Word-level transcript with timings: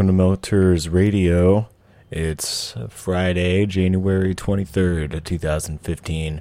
Welcome 0.00 0.16
to 0.16 0.22
Melters 0.24 0.88
Radio. 0.88 1.68
It's 2.10 2.74
Friday, 2.88 3.66
January 3.66 4.34
23rd, 4.34 5.22
2015, 5.22 6.40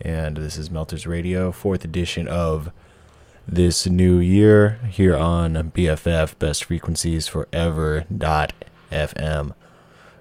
and 0.00 0.36
this 0.38 0.56
is 0.56 0.70
Melters 0.70 1.06
Radio, 1.06 1.52
fourth 1.52 1.84
edition 1.84 2.26
of 2.26 2.72
this 3.46 3.86
new 3.86 4.16
year 4.16 4.80
here 4.88 5.14
on 5.14 5.52
BFF, 5.72 6.38
Best 6.38 6.64
Frequencies 6.64 7.28
Forever.fm. 7.28 8.48
Got 8.88 9.54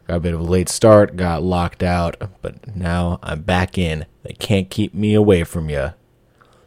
a 0.08 0.20
bit 0.20 0.34
of 0.34 0.42
a 0.42 0.44
late 0.44 0.68
start, 0.68 1.16
got 1.16 1.44
locked 1.44 1.82
out, 1.82 2.30
but 2.42 2.76
now 2.76 3.20
I'm 3.24 3.44
back 3.44 3.78
in. 3.78 4.06
They 4.24 4.34
can't 4.34 4.70
keep 4.70 4.94
me 4.94 5.14
away 5.14 5.46
from 5.46 5.70
you. 5.70 5.92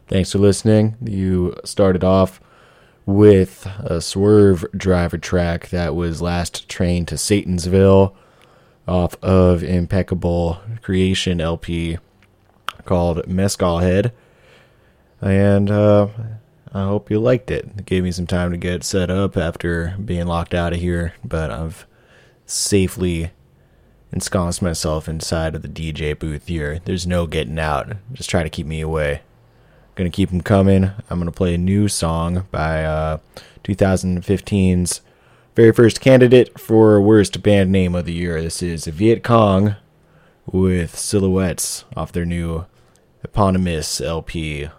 Thanks 0.07 0.31
for 0.31 0.39
listening. 0.39 0.97
You 1.03 1.55
started 1.63 2.03
off 2.03 2.41
with 3.05 3.65
a 3.79 4.01
swerve 4.01 4.65
driver 4.75 5.17
track 5.17 5.69
that 5.69 5.95
was 5.95 6.21
last 6.21 6.69
train 6.69 7.05
to 7.07 7.15
Satansville 7.15 8.13
off 8.87 9.15
of 9.23 9.63
Impeccable 9.63 10.61
Creation 10.81 11.39
LP 11.39 11.97
called 12.85 13.27
Mezcal 13.27 13.79
Head. 13.79 14.13
And 15.21 15.69
uh, 15.69 16.07
I 16.73 16.83
hope 16.85 17.09
you 17.11 17.19
liked 17.19 17.51
it. 17.51 17.65
It 17.77 17.85
gave 17.85 18.03
me 18.03 18.11
some 18.11 18.27
time 18.27 18.51
to 18.51 18.57
get 18.57 18.83
set 18.83 19.09
up 19.09 19.37
after 19.37 19.95
being 20.03 20.27
locked 20.27 20.53
out 20.53 20.73
of 20.73 20.79
here, 20.79 21.13
but 21.23 21.51
I've 21.51 21.85
safely 22.45 23.31
ensconced 24.11 24.61
myself 24.61 25.07
inside 25.07 25.55
of 25.55 25.61
the 25.61 25.67
DJ 25.67 26.17
booth 26.17 26.47
here. 26.47 26.79
There's 26.83 27.05
no 27.05 27.27
getting 27.27 27.59
out. 27.59 27.95
Just 28.13 28.29
try 28.29 28.43
to 28.43 28.49
keep 28.49 28.65
me 28.65 28.81
away. 28.81 29.21
Gonna 29.99 30.09
keep 30.09 30.29
them 30.29 30.39
coming. 30.39 30.91
I'm 31.09 31.19
gonna 31.19 31.29
play 31.29 31.55
a 31.55 31.57
new 31.57 31.89
song 31.89 32.47
by 32.51 32.85
uh, 32.85 33.17
2015's 33.65 35.01
very 35.57 35.73
first 35.73 35.99
candidate 35.99 36.57
for 36.57 37.01
worst 37.01 37.43
band 37.43 37.69
name 37.69 37.95
of 37.95 38.05
the 38.05 38.13
year. 38.13 38.41
This 38.41 38.63
is 38.63 38.85
Viet 38.85 39.25
Cong 39.25 39.75
with 40.45 40.97
Silhouettes 40.97 41.83
off 41.97 42.13
their 42.13 42.23
new 42.23 42.65
eponymous 43.25 43.99
LP. 43.99 44.69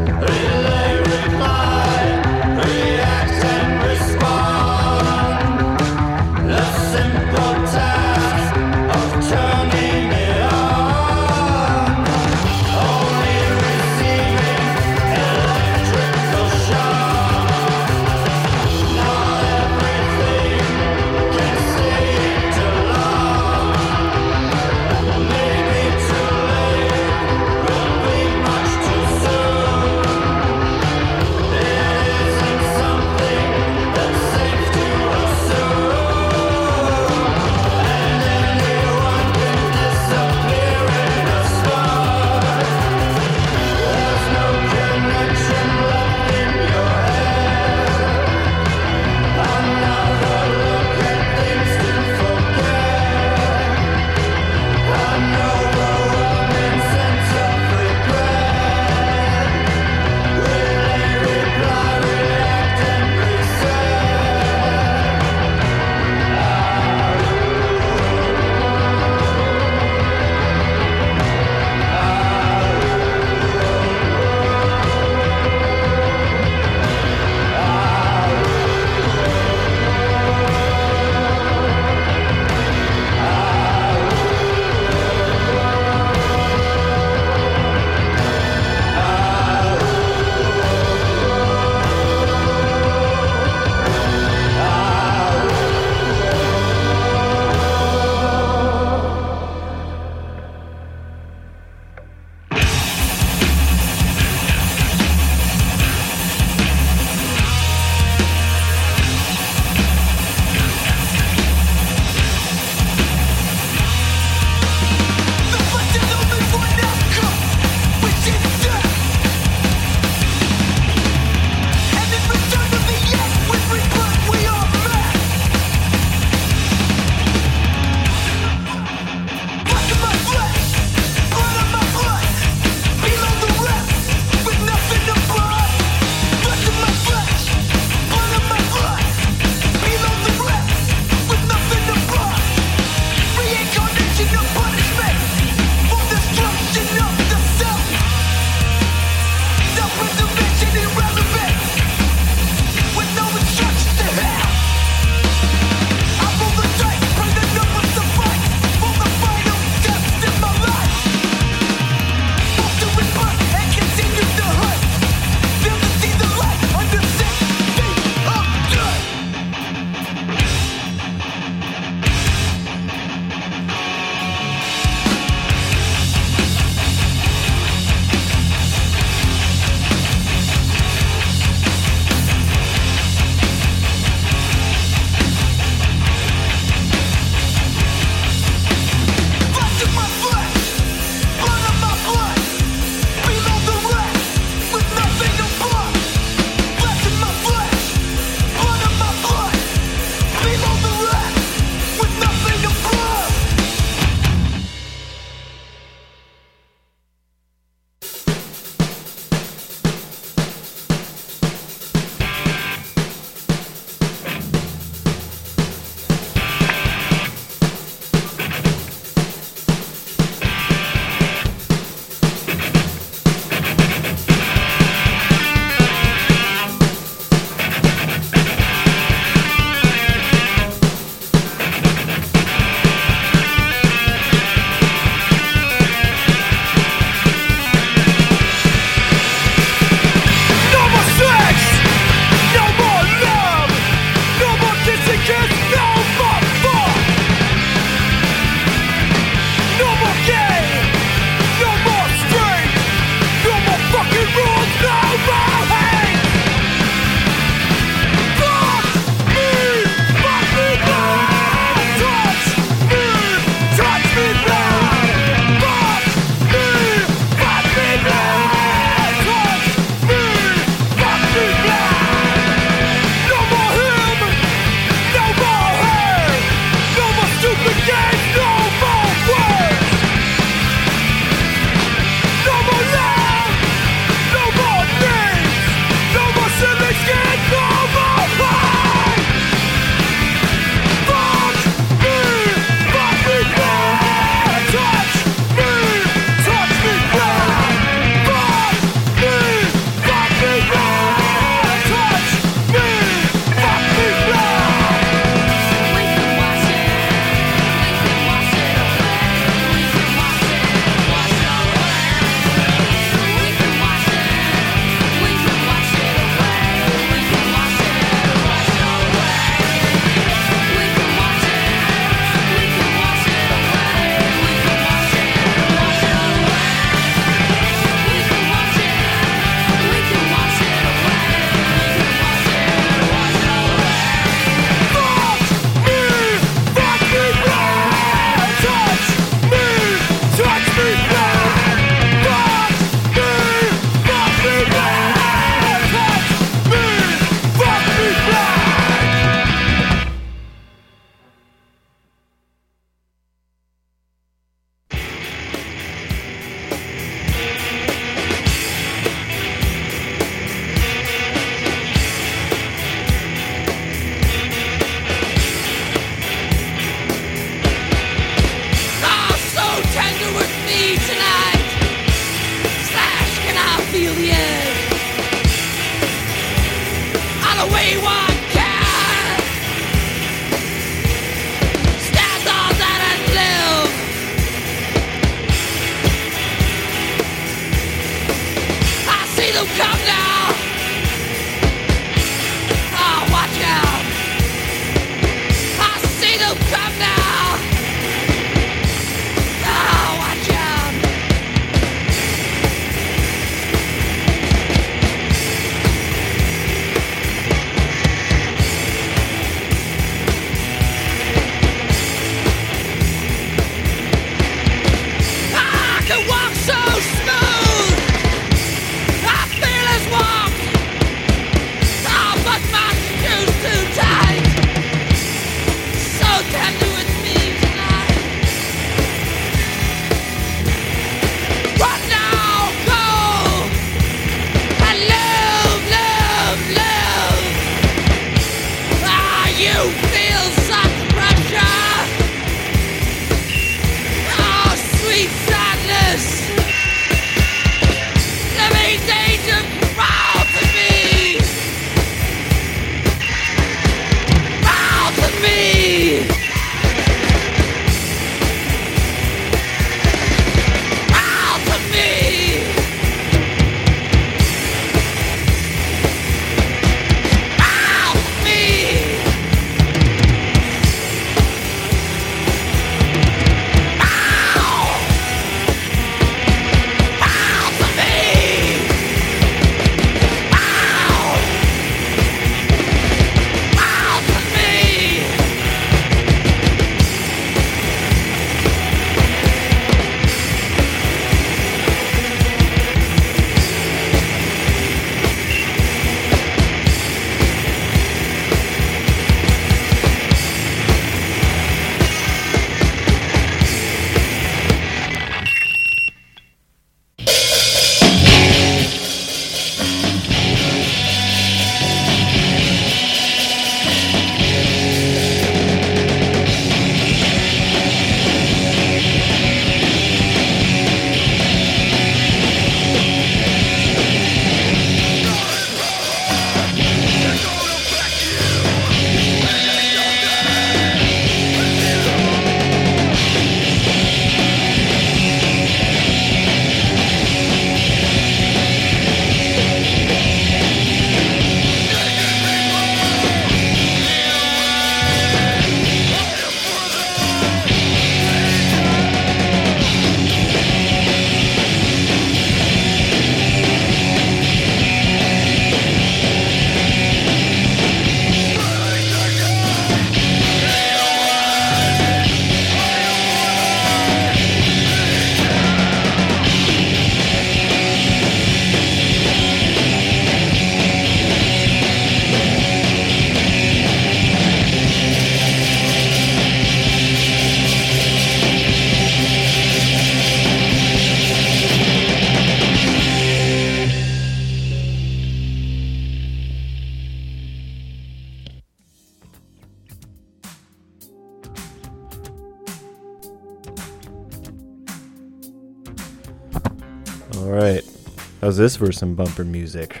How's 598.54 598.58
this 598.60 598.76
for 598.76 598.92
some 598.92 599.16
bumper 599.16 599.44
music? 599.44 600.00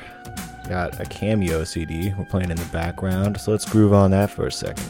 Got 0.68 1.00
a 1.00 1.04
cameo 1.06 1.64
CD 1.64 2.14
we're 2.16 2.24
playing 2.24 2.52
in 2.52 2.56
the 2.56 2.64
background, 2.66 3.40
so 3.40 3.50
let's 3.50 3.64
groove 3.64 3.92
on 3.92 4.12
that 4.12 4.30
for 4.30 4.46
a 4.46 4.52
second. 4.52 4.88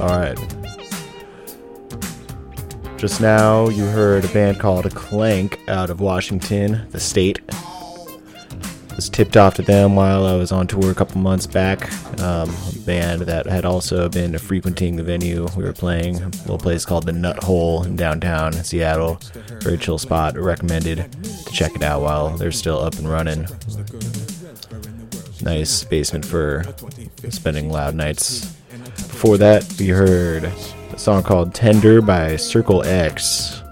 Alright. 0.00 0.36
Just 2.96 3.20
now, 3.20 3.68
you 3.68 3.84
heard 3.84 4.24
a 4.24 4.28
band 4.30 4.58
called 4.58 4.84
a 4.84 4.90
Clank 4.90 5.60
out 5.68 5.90
of 5.90 6.00
Washington, 6.00 6.84
the 6.90 6.98
state 6.98 7.40
was 8.96 9.08
tipped 9.08 9.36
off 9.36 9.54
to 9.54 9.62
them 9.62 9.94
while 9.94 10.26
I 10.26 10.34
was 10.34 10.50
on 10.50 10.66
tour 10.66 10.90
a 10.90 10.94
couple 10.96 11.20
months 11.20 11.46
back. 11.46 11.92
Um, 12.20 12.52
band 12.88 13.20
that 13.20 13.44
had 13.44 13.66
also 13.66 14.08
been 14.08 14.38
frequenting 14.38 14.96
the 14.96 15.02
venue 15.02 15.46
we 15.58 15.62
were 15.62 15.74
playing, 15.74 16.16
a 16.16 16.28
little 16.28 16.56
place 16.56 16.86
called 16.86 17.04
the 17.04 17.12
Nut 17.12 17.44
Hole 17.44 17.82
in 17.82 17.96
downtown 17.96 18.54
Seattle. 18.54 19.20
Very 19.60 19.76
chill 19.76 19.98
spot. 19.98 20.38
Recommended 20.38 21.12
to 21.22 21.52
check 21.52 21.76
it 21.76 21.82
out 21.82 22.00
while 22.00 22.30
they're 22.30 22.50
still 22.50 22.80
up 22.80 22.94
and 22.94 23.06
running. 23.06 23.46
Nice 25.42 25.84
basement 25.84 26.24
for 26.24 26.64
spending 27.28 27.68
loud 27.68 27.94
nights. 27.94 28.46
Before 28.96 29.36
that, 29.36 29.70
we 29.78 29.88
heard 29.88 30.44
a 30.44 30.98
song 30.98 31.22
called 31.22 31.54
Tender 31.54 32.00
by 32.00 32.36
Circle 32.36 32.84
X. 32.84 33.62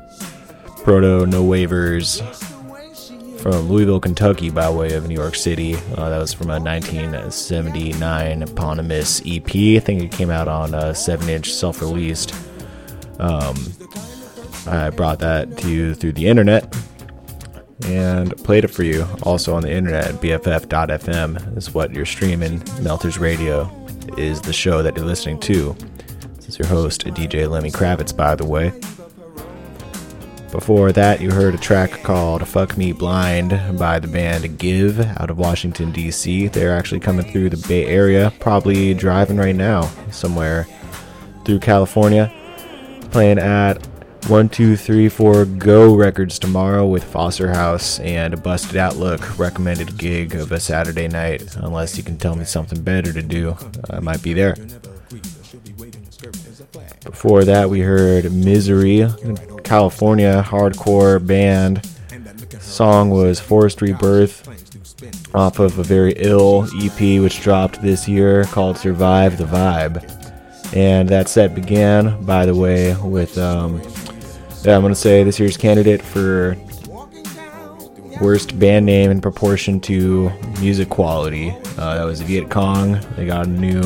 Proto 0.85 1.25
No 1.25 1.43
Wavers 1.43 2.21
from 3.53 3.69
Louisville, 3.69 4.01
Kentucky, 4.01 4.51
by 4.51 4.69
way 4.69 4.95
of 4.95 5.07
New 5.07 5.15
York 5.15 5.37
City. 5.37 5.77
Uh, 5.95 6.11
that 6.11 6.19
was 6.19 6.33
from 6.33 6.51
a 6.51 6.59
1979 6.59 8.43
eponymous 8.43 9.23
EP. 9.25 9.49
I 9.49 9.79
think 9.79 10.03
it 10.03 10.11
came 10.11 10.31
out 10.31 10.49
on 10.49 10.75
a 10.75 10.93
7 10.93 11.29
inch 11.29 11.53
self 11.53 11.81
released. 11.81 12.35
Um, 13.21 13.55
I 14.67 14.91
brought 14.91 15.21
that 15.21 15.59
to 15.59 15.71
you 15.71 15.95
through 15.95 16.15
the 16.15 16.27
internet 16.27 16.77
and 17.85 18.37
played 18.39 18.65
it 18.65 18.69
for 18.69 18.83
you 18.83 19.07
also 19.23 19.55
on 19.55 19.63
the 19.63 19.71
internet 19.71 20.15
bff.fm 20.15 21.57
is 21.59 21.75
what 21.75 21.93
you're 21.93 22.07
streaming 22.07 22.59
melters 22.81 23.19
radio 23.19 23.71
is 24.17 24.41
the 24.41 24.53
show 24.53 24.83
that 24.83 24.97
you're 24.97 25.05
listening 25.05 25.39
to 25.39 25.77
this 26.37 26.49
is 26.49 26.59
your 26.59 26.67
host 26.67 27.05
dj 27.05 27.49
lemmy 27.49 27.71
kravitz 27.71 28.17
by 28.17 28.35
the 28.35 28.47
way 28.47 28.73
Before 30.57 30.90
that, 30.90 31.21
you 31.21 31.31
heard 31.31 31.55
a 31.55 31.59
track 31.59 32.03
called 32.03 32.49
Fuck 32.49 32.79
Me 32.79 32.90
Blind 32.90 33.51
by 33.79 33.99
the 33.99 34.09
band 34.09 34.59
Give 34.59 34.99
out 35.21 35.29
of 35.29 35.37
Washington, 35.37 35.92
D.C. 35.92 36.49
They're 36.49 36.75
actually 36.75 37.01
coming 37.01 37.31
through 37.31 37.51
the 37.51 37.69
Bay 37.69 37.85
Area, 37.85 38.33
probably 38.40 38.95
driving 38.95 39.37
right 39.37 39.55
now 39.55 39.83
somewhere 40.11 40.66
through 41.45 41.59
California. 41.59 42.33
Playing 43.11 43.38
at 43.38 43.87
1234 44.29 45.45
Go 45.45 45.95
Records 45.95 46.38
tomorrow 46.38 46.87
with 46.87 47.05
Foster 47.05 47.53
House 47.53 48.01
and 48.01 48.33
a 48.33 48.38
Busted 48.38 48.79
Outlook 48.79 49.38
recommended 49.38 49.99
gig 49.99 50.35
of 50.35 50.53
a 50.53 50.59
Saturday 50.59 51.07
night. 51.07 51.55
Unless 51.57 51.99
you 51.99 52.03
can 52.03 52.16
tell 52.16 52.35
me 52.35 52.47
something 52.47 52.81
better 52.83 53.12
to 53.12 53.23
do, 53.23 53.59
I 53.90 54.01
might 54.01 54.23
be 54.23 54.33
there. 54.33 54.57
Before 57.05 57.45
that, 57.45 57.69
we 57.69 57.81
heard 57.81 58.25
Mizery, 58.25 59.05
California 59.67 60.45
hardcore 60.47 61.25
band. 61.25 61.85
Song 62.61 63.11
was 63.11 63.41
Forced 63.41 63.83
Rebirth 63.83 64.47
off 65.35 65.59
of 65.59 65.79
a 65.79 65.83
very 65.83 66.15
ill 66.17 66.69
EP 66.81 67.21
which 67.21 67.43
dropped 67.43 67.83
this 67.83 68.07
year 68.07 68.45
called 68.45 68.79
Survive 68.79 69.39
the 69.39 69.45
Vibe. 69.45 70.13
And 70.75 71.09
that 71.09 71.29
set 71.29 71.55
began, 71.55 72.25
by 72.25 72.47
the 72.47 72.55
way, 72.55 72.97
with 73.03 73.37
um, 73.39 73.83
yeah, 74.63 74.77
I'm 74.77 74.83
gonna 74.83 74.95
say 74.95 75.25
this 75.25 75.41
year's 75.41 75.57
candidate 75.57 76.01
for 76.01 76.57
worst 78.21 78.59
band 78.59 78.87
name 78.87 79.11
in 79.11 79.21
proportion 79.21 79.81
to 79.81 80.31
music 80.61 80.89
quality. 80.89 81.51
Uh, 81.77 81.97
that 81.97 82.05
was 82.05 82.21
Viet 82.21 82.51
Cong. 82.51 83.01
They 83.17 83.27
got 83.27 83.47
a 83.47 83.51
new 83.51 83.83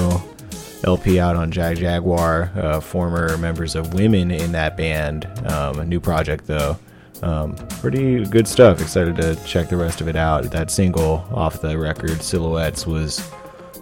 LP 0.84 1.20
out 1.20 1.36
on 1.36 1.52
Jagjaguwar. 1.52 2.56
Uh, 2.56 2.80
former 2.80 3.36
members 3.38 3.74
of 3.74 3.94
Women 3.94 4.30
in 4.30 4.52
that 4.52 4.76
band. 4.76 5.26
Um, 5.46 5.80
a 5.80 5.84
new 5.84 6.00
project 6.00 6.46
though. 6.46 6.78
Um, 7.22 7.54
pretty 7.80 8.24
good 8.24 8.48
stuff. 8.48 8.80
Excited 8.80 9.16
to 9.16 9.36
check 9.44 9.68
the 9.68 9.76
rest 9.76 10.00
of 10.00 10.08
it 10.08 10.16
out. 10.16 10.50
That 10.50 10.70
single 10.70 11.26
off 11.32 11.60
the 11.60 11.76
record, 11.78 12.22
Silhouettes, 12.22 12.86
was 12.86 13.30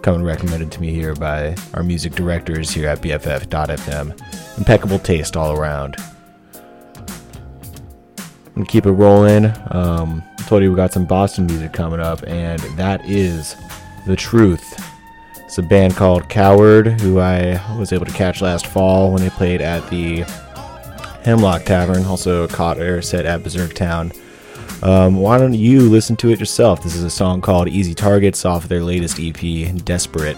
coming 0.02 0.22
recommended 0.22 0.72
to 0.72 0.80
me 0.80 0.92
here 0.92 1.14
by 1.14 1.54
our 1.74 1.82
music 1.82 2.14
directors 2.14 2.70
here 2.70 2.88
at 2.88 3.00
BFF.FM. 3.00 4.58
Impeccable 4.58 4.98
taste 4.98 5.36
all 5.36 5.56
around. 5.56 5.96
And 8.56 8.66
keep 8.66 8.86
it 8.86 8.92
rolling. 8.92 9.52
Um, 9.70 10.22
told 10.48 10.62
you 10.62 10.70
we 10.70 10.76
got 10.76 10.92
some 10.92 11.04
Boston 11.04 11.46
music 11.46 11.72
coming 11.72 12.00
up, 12.00 12.24
and 12.26 12.60
that 12.76 13.04
is 13.04 13.54
The 14.06 14.16
Truth. 14.16 14.84
It's 15.48 15.56
a 15.56 15.62
band 15.62 15.96
called 15.96 16.28
Koward, 16.28 17.00
who 17.00 17.20
I 17.20 17.58
was 17.78 17.90
able 17.94 18.04
to 18.04 18.12
catch 18.12 18.42
last 18.42 18.66
fall 18.66 19.10
when 19.10 19.22
they 19.22 19.30
played 19.30 19.62
at 19.62 19.88
the 19.88 20.26
Hemlock 21.24 21.64
Tavern. 21.64 22.04
Also 22.04 22.46
caught 22.48 22.76
their 22.76 23.00
set 23.00 23.24
at 23.24 23.40
Berserktown. 23.40 24.14
Um, 24.82 25.16
why 25.16 25.38
don't 25.38 25.54
you 25.54 25.88
listen 25.88 26.16
to 26.16 26.30
it 26.32 26.38
yourself? 26.38 26.82
This 26.82 26.94
is 26.94 27.02
a 27.02 27.08
song 27.08 27.40
called 27.40 27.66
Easy 27.66 27.94
Targets 27.94 28.44
off 28.44 28.68
their 28.68 28.82
latest 28.82 29.18
EP, 29.18 29.74
Desperate. 29.86 30.36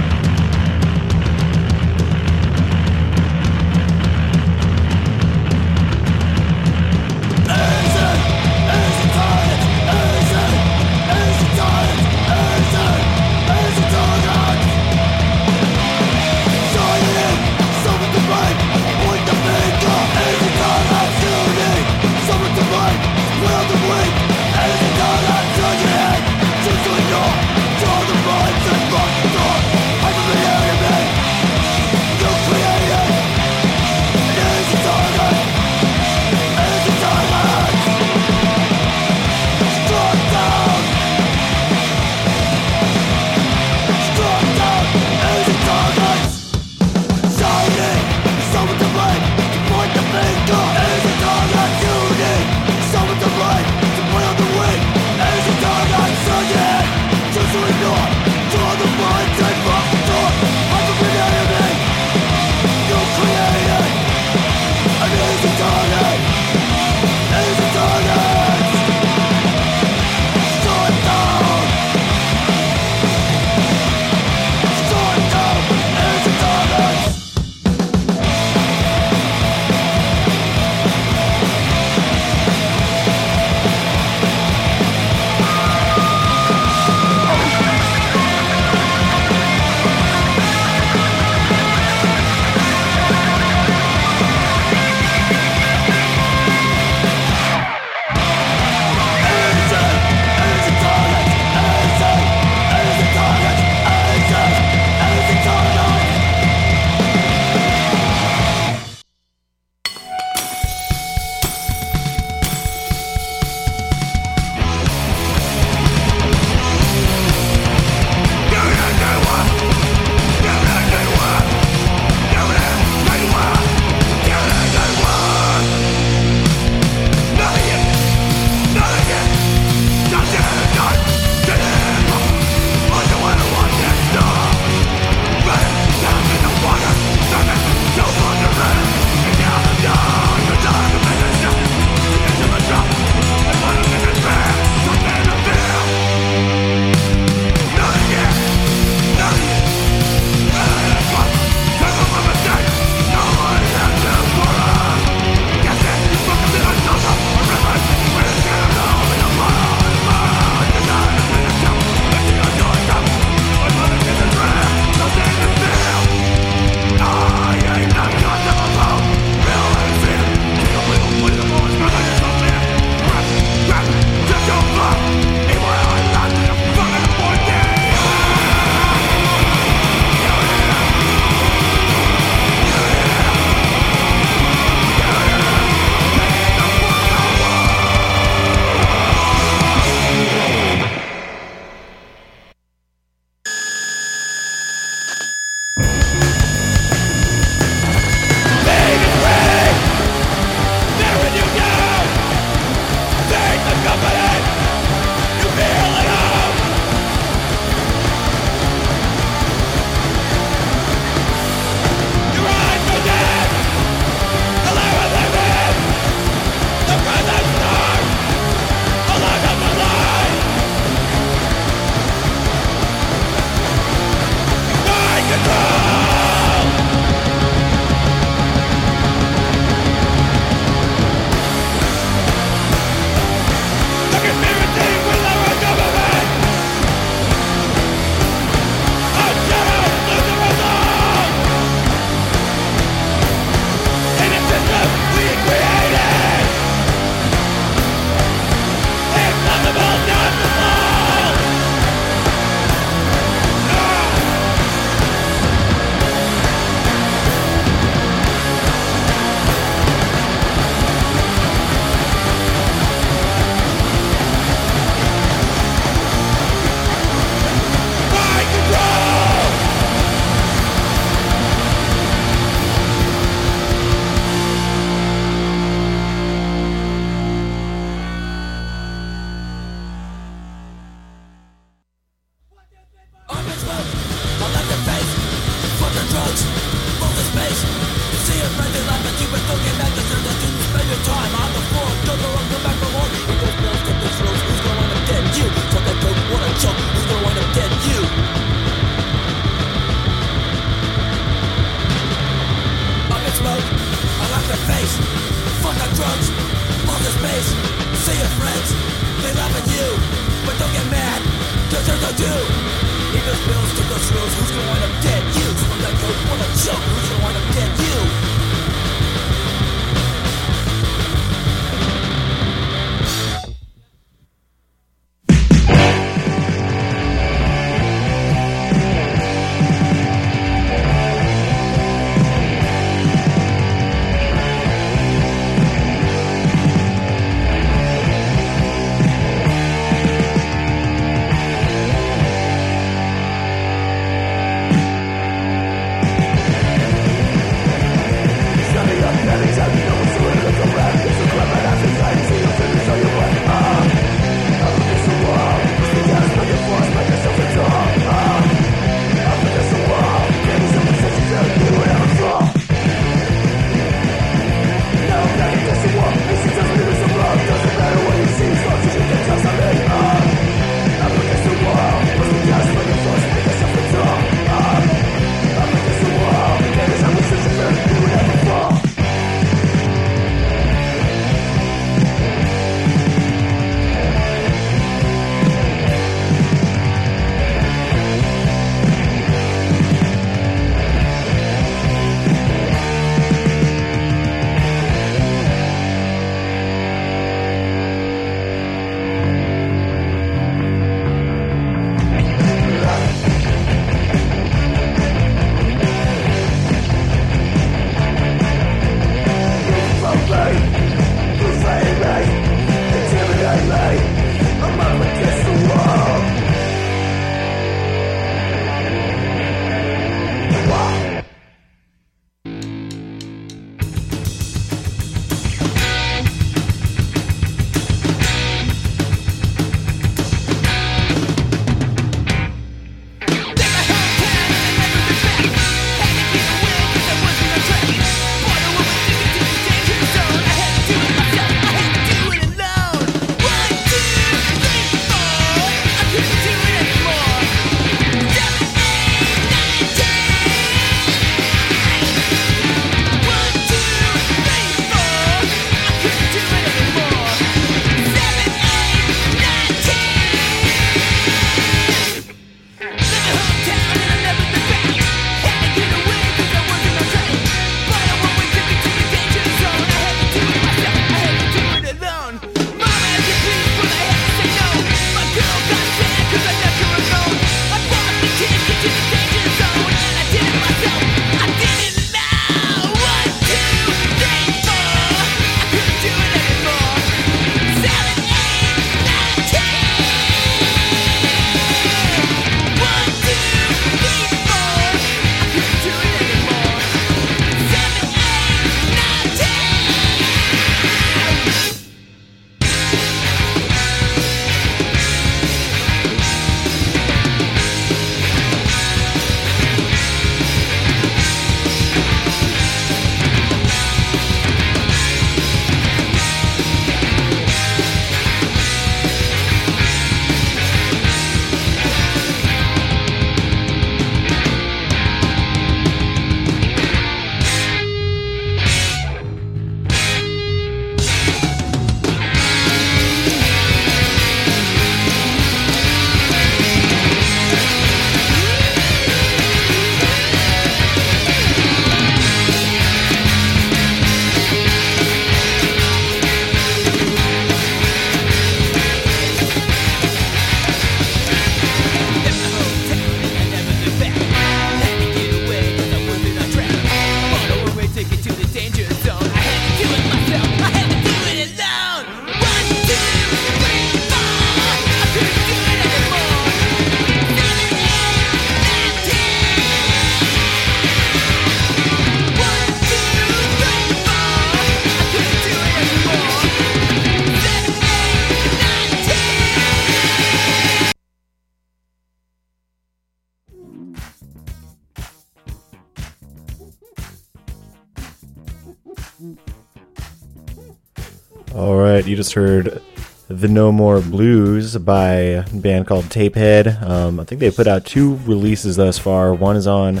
Heard 592.34 592.82
The 593.28 593.48
No 593.48 593.72
More 593.72 594.00
Blues 594.00 594.76
by 594.76 595.12
a 595.12 595.48
band 595.50 595.86
called 595.86 596.04
Tapehead. 596.06 596.82
Um, 596.82 597.20
I 597.20 597.24
think 597.24 597.40
they 597.40 597.50
put 597.50 597.66
out 597.66 597.86
two 597.86 598.16
releases 598.24 598.76
thus 598.76 598.98
far. 598.98 599.32
One 599.32 599.56
is 599.56 599.66
on 599.66 600.00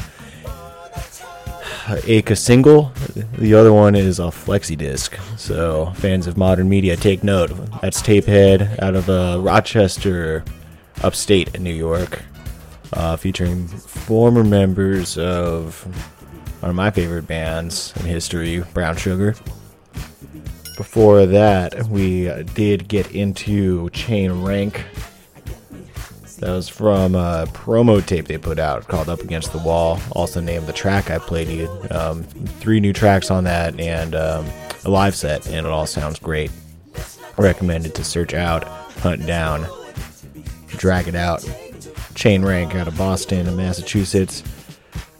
Aka 1.88 2.34
single. 2.34 2.92
The 3.38 3.54
other 3.54 3.72
one 3.72 3.94
is 3.94 4.18
a 4.18 4.24
flexi 4.24 4.76
disc. 4.76 5.16
So 5.36 5.92
fans 5.96 6.26
of 6.26 6.36
modern 6.36 6.68
media, 6.68 6.96
take 6.96 7.24
note. 7.24 7.50
That's 7.80 8.02
Tapehead 8.02 8.80
out 8.82 8.94
of 8.94 9.08
uh, 9.08 9.38
Rochester, 9.40 10.44
upstate 11.02 11.54
in 11.54 11.62
New 11.62 11.74
York, 11.74 12.22
uh, 12.92 13.16
featuring 13.16 13.68
former 13.68 14.44
members 14.44 15.16
of 15.16 15.82
one 16.60 16.70
of 16.70 16.76
my 16.76 16.90
favorite 16.90 17.26
bands 17.26 17.92
in 18.00 18.06
history, 18.06 18.64
Brown 18.72 18.96
Sugar. 18.96 19.34
Before 20.76 21.24
that, 21.26 21.88
we 21.88 22.30
did 22.54 22.88
get 22.88 23.10
into 23.12 23.90
Chain 23.90 24.42
Rank. 24.42 24.84
That 26.40 26.50
was 26.50 26.68
from 26.68 27.14
a 27.14 27.46
promo 27.52 28.04
tape 28.04 28.26
they 28.26 28.38
put 28.38 28.58
out 28.58 28.88
called 28.88 29.08
Up 29.08 29.20
Against 29.20 29.52
the 29.52 29.58
Wall. 29.58 30.00
Also 30.12 30.40
named 30.40 30.66
the 30.66 30.72
track 30.72 31.10
I 31.10 31.18
played. 31.18 31.68
Um, 31.90 32.24
three 32.24 32.80
new 32.80 32.92
tracks 32.92 33.30
on 33.30 33.44
that 33.44 33.78
and 33.78 34.14
um, 34.14 34.46
a 34.84 34.90
live 34.90 35.14
set, 35.14 35.46
and 35.46 35.66
it 35.66 35.72
all 35.72 35.86
sounds 35.86 36.18
great. 36.18 36.50
Recommended 37.38 37.94
to 37.94 38.04
search 38.04 38.34
out, 38.34 38.64
hunt 38.98 39.26
down, 39.26 39.66
drag 40.68 41.08
it 41.08 41.14
out. 41.14 41.48
Chain 42.14 42.44
Rank 42.44 42.74
out 42.74 42.88
of 42.88 42.98
Boston, 42.98 43.56
Massachusetts. 43.56 44.42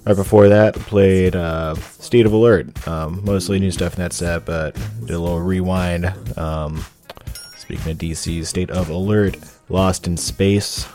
Right 0.07 0.17
before 0.17 0.51
that, 0.51 0.75
played 0.75 1.35
uh, 1.35 1.77
State 1.77 2.27
of 2.27 2.33
Alert. 2.35 2.87
Um, 2.87 3.25
mostly 3.25 3.59
new 3.59 3.71
stuff 3.71 3.95
in 3.95 4.01
that 4.01 4.13
set, 4.13 4.45
but 4.45 4.75
did 5.01 5.13
a 5.13 5.19
little 5.19 5.41
rewind. 5.41 6.13
Um, 6.37 6.85
speaking 7.57 7.93
of 7.93 7.99
DC, 7.99 8.45
State 8.45 8.71
of 8.71 8.91
Alert, 8.91 9.39
Lost 9.71 10.07
in 10.07 10.19
Space. 10.19 10.87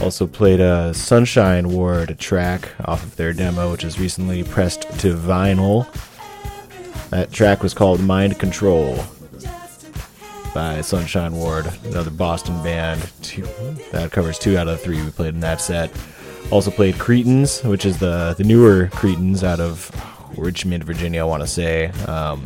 Also 0.00 0.26
played 0.26 0.58
a 0.58 0.92
Sunshine 0.94 1.70
Ward 1.70 2.18
track 2.18 2.68
off 2.86 3.04
of 3.04 3.14
their 3.14 3.32
demo, 3.32 3.70
which 3.70 3.84
was 3.84 4.00
recently 4.00 4.42
pressed 4.42 4.82
to 4.98 5.14
vinyl. 5.14 5.86
That 7.10 7.30
track 7.30 7.62
was 7.62 7.72
called 7.72 8.00
Mind 8.00 8.40
Control 8.40 8.98
by 10.52 10.80
Sunshine 10.80 11.34
Ward, 11.34 11.70
another 11.84 12.10
Boston 12.10 12.60
band. 12.64 13.02
That 13.92 14.10
covers 14.10 14.40
two 14.40 14.58
out 14.58 14.66
of 14.66 14.78
the 14.78 14.84
three 14.84 15.00
we 15.00 15.10
played 15.10 15.34
in 15.34 15.40
that 15.40 15.60
set. 15.60 15.92
Also 16.52 16.70
played 16.70 16.98
Cretins, 16.98 17.62
which 17.62 17.86
is 17.86 17.98
the 17.98 18.34
the 18.36 18.44
newer 18.44 18.88
Cretins 18.92 19.42
out 19.42 19.58
of 19.58 19.90
Richmond, 20.36 20.84
Virginia. 20.84 21.22
I 21.22 21.24
want 21.24 21.42
to 21.42 21.46
say. 21.46 21.86
Um, 22.06 22.44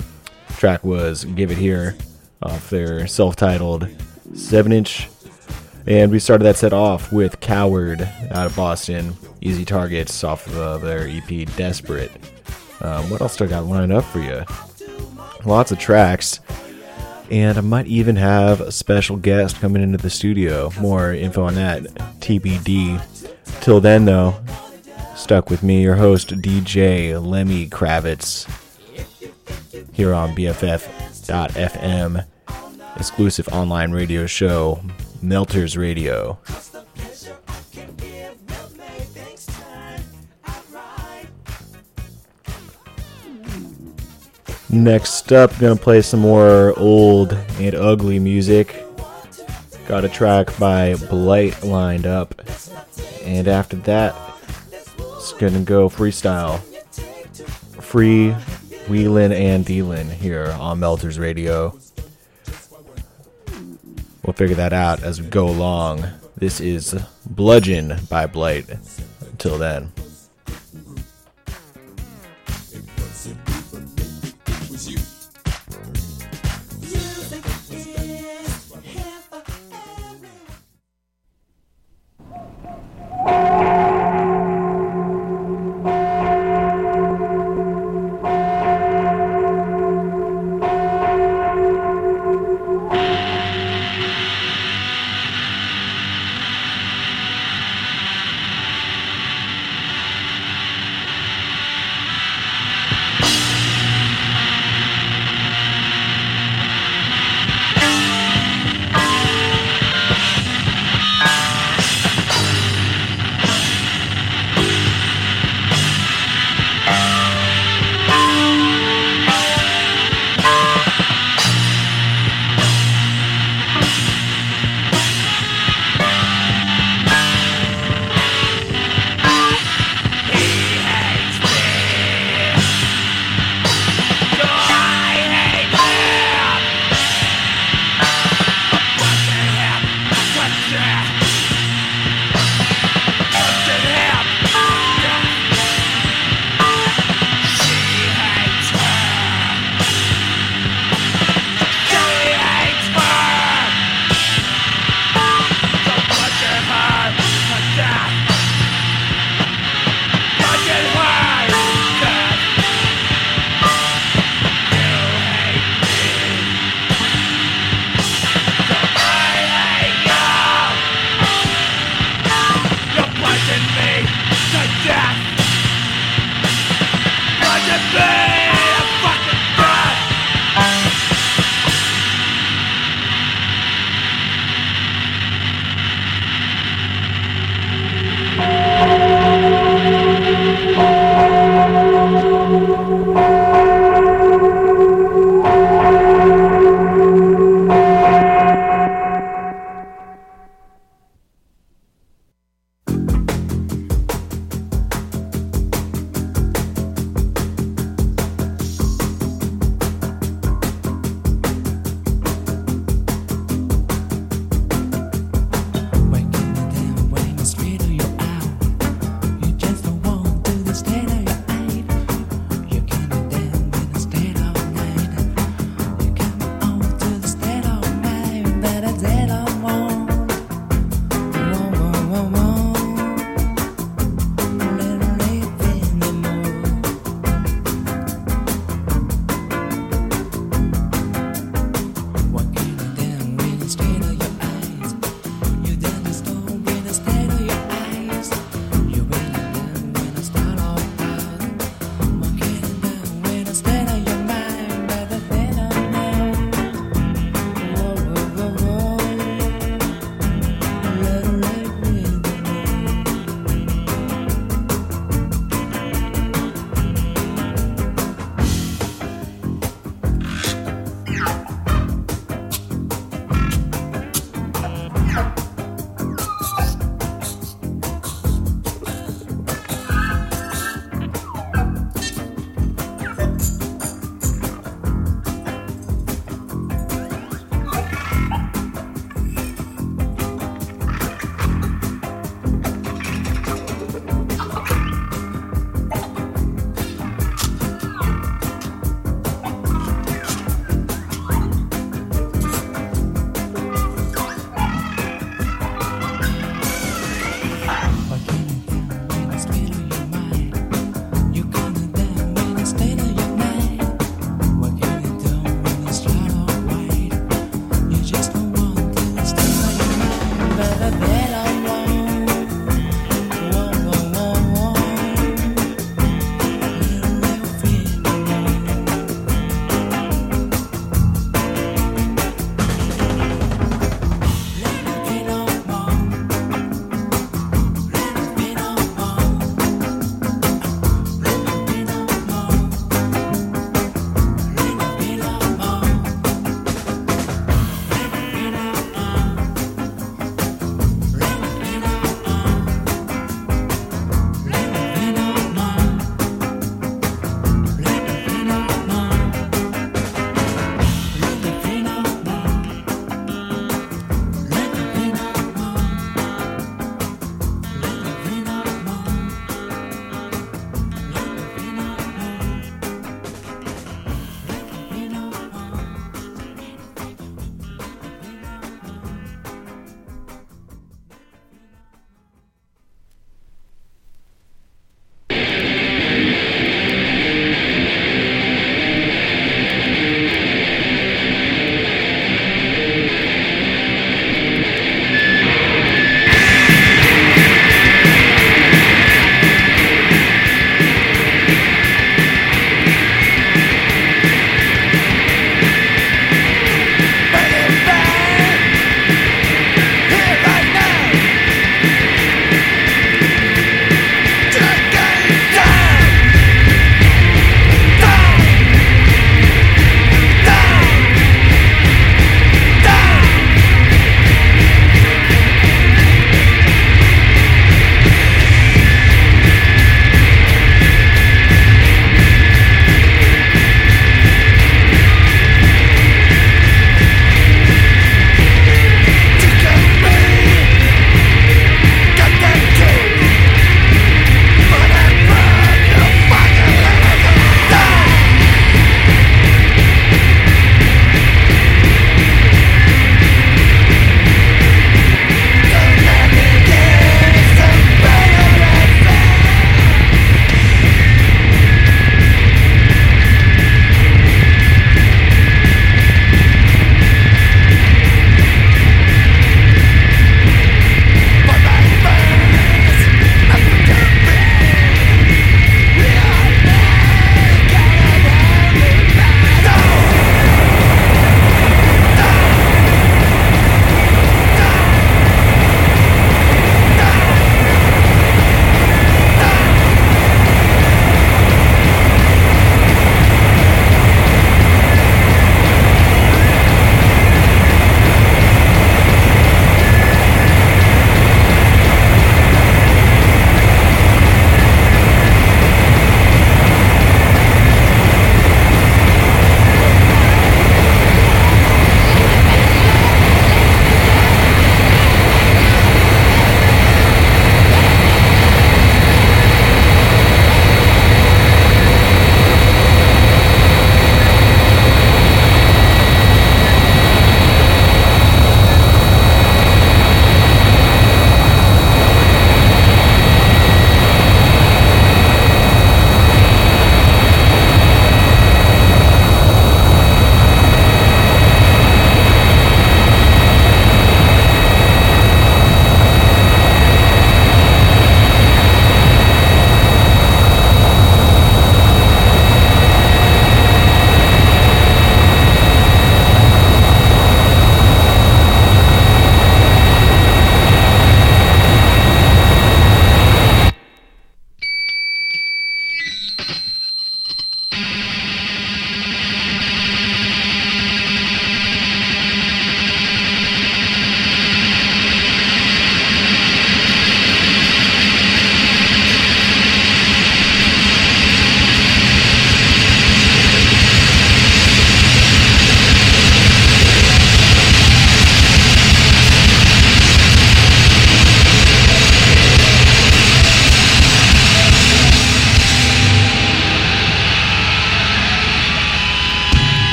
track 0.56 0.84
was 0.84 1.24
"Give 1.24 1.50
It 1.50 1.58
Here" 1.58 1.96
off 2.40 2.70
their 2.70 3.08
self-titled 3.08 3.88
seven-inch, 4.32 5.08
and 5.88 6.12
we 6.12 6.20
started 6.20 6.44
that 6.44 6.56
set 6.56 6.72
off 6.72 7.10
with 7.12 7.40
"Koward" 7.40 8.02
out 8.30 8.46
of 8.46 8.54
Boston. 8.54 9.16
Easy 9.40 9.64
Targets 9.64 10.22
off 10.22 10.46
of 10.54 10.82
their 10.82 11.08
EP 11.08 11.44
"Desperate." 11.56 12.12
Um, 12.80 13.10
what 13.10 13.20
else 13.20 13.36
do 13.36 13.44
I 13.44 13.48
got 13.48 13.64
lined 13.66 13.92
up 13.92 14.04
for 14.04 14.20
you? 14.20 14.44
Lots 15.44 15.72
of 15.72 15.80
tracks. 15.80 16.38
And 17.28 17.58
I 17.58 17.60
might 17.60 17.88
even 17.88 18.14
have 18.14 18.60
a 18.60 18.70
special 18.70 19.16
guest 19.16 19.60
coming 19.60 19.82
into 19.82 19.98
the 19.98 20.10
studio. 20.10 20.70
More 20.80 21.12
info 21.12 21.42
on 21.42 21.56
that 21.56 21.82
TBD. 22.20 23.02
Till 23.60 23.80
then, 23.80 24.04
though, 24.04 24.34
stuck 25.16 25.50
with 25.50 25.62
me, 25.62 25.82
your 25.82 25.96
host, 25.96 26.28
DJ 26.40 27.20
Lemmy 27.24 27.68
Kravitz, 27.68 28.46
here 29.92 30.14
on 30.14 30.34
BFF.FM, 30.36 32.24
exclusive 32.96 33.48
online 33.48 33.92
radio 33.92 34.26
show, 34.26 34.80
Melters 35.22 35.76
Radio. 35.76 36.38
Next 44.68 45.32
up, 45.32 45.58
gonna 45.58 45.76
play 45.76 46.02
some 46.02 46.20
more 46.20 46.78
old 46.78 47.32
and 47.32 47.74
ugly 47.74 48.18
music. 48.18 48.85
Got 49.88 50.04
a 50.04 50.08
track 50.08 50.58
by 50.58 50.94
Blight 50.96 51.62
lined 51.62 52.06
up. 52.06 52.42
And 53.22 53.46
after 53.46 53.76
that, 53.76 54.14
it's 54.98 55.32
gonna 55.34 55.60
go 55.60 55.88
freestyle. 55.88 56.58
Free 57.80 58.32
wheelin' 58.88 59.32
and 59.32 59.64
dealin' 59.64 60.10
here 60.10 60.54
on 60.58 60.80
Melters 60.80 61.18
Radio. 61.20 61.78
We'll 64.24 64.32
figure 64.34 64.56
that 64.56 64.72
out 64.72 65.04
as 65.04 65.20
we 65.20 65.28
go 65.28 65.48
along. 65.48 66.04
This 66.36 66.60
is 66.60 66.94
Bludgeon 67.24 67.96
by 68.10 68.26
Blight. 68.26 68.68
Until 69.20 69.56
then. 69.56 69.92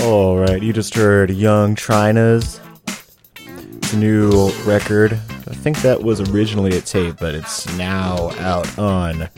All 0.00 0.38
right, 0.38 0.62
you 0.62 0.72
just 0.72 0.94
heard 0.94 1.30
Young 1.30 1.74
China's 1.74 2.60
new 3.94 4.50
record. 4.64 5.12
I 5.12 5.54
think 5.54 5.80
that 5.82 6.02
was 6.02 6.20
originally 6.30 6.76
a 6.76 6.80
tape, 6.80 7.16
but 7.20 7.34
it's 7.34 7.66
now 7.76 8.30
out 8.38 8.78
on 8.78 9.28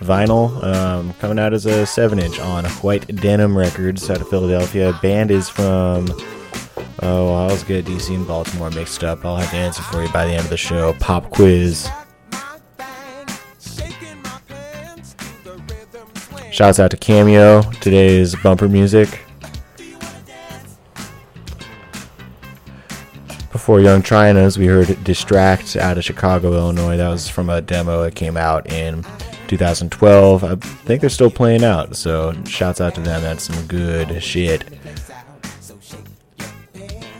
vinyl. 0.00 0.62
Um, 0.62 1.12
coming 1.14 1.38
out 1.38 1.52
as 1.52 1.66
a 1.66 1.86
7 1.86 2.18
inch 2.18 2.38
on 2.40 2.64
White 2.66 3.06
Denim 3.16 3.56
Records 3.56 4.10
out 4.10 4.20
of 4.20 4.28
Philadelphia. 4.28 4.98
Band 5.00 5.30
is 5.30 5.48
from. 5.48 6.08
Oh, 7.02 7.32
I 7.32 7.44
always 7.44 7.62
get 7.62 7.86
DC 7.86 8.14
and 8.14 8.26
Baltimore 8.26 8.70
mixed 8.70 9.04
up. 9.04 9.24
I'll 9.24 9.36
have 9.36 9.50
to 9.50 9.56
answer 9.56 9.82
for 9.82 10.02
you 10.02 10.12
by 10.12 10.26
the 10.26 10.32
end 10.32 10.44
of 10.44 10.50
the 10.50 10.56
show. 10.56 10.92
Pop 10.94 11.30
quiz. 11.30 11.88
Shouts 16.50 16.78
out 16.78 16.90
to 16.90 16.96
Cameo, 16.96 17.62
today's 17.80 18.34
bumper 18.36 18.68
music. 18.68 19.20
Before 23.60 23.78
Young 23.78 24.00
Tryinas, 24.00 24.56
we 24.56 24.64
heard 24.64 25.04
Distract 25.04 25.76
out 25.76 25.98
of 25.98 26.02
Chicago, 26.02 26.54
Illinois. 26.54 26.96
That 26.96 27.10
was 27.10 27.28
from 27.28 27.50
a 27.50 27.60
demo 27.60 28.02
that 28.04 28.14
came 28.14 28.38
out 28.38 28.72
in 28.72 29.04
2012. 29.48 30.42
I 30.42 30.54
think 30.56 31.02
they're 31.02 31.10
still 31.10 31.30
playing 31.30 31.62
out, 31.62 31.94
so 31.94 32.32
shouts 32.44 32.80
out 32.80 32.94
to 32.94 33.02
them. 33.02 33.20
That's 33.20 33.44
some 33.44 33.66
good 33.66 34.22
shit. 34.22 34.64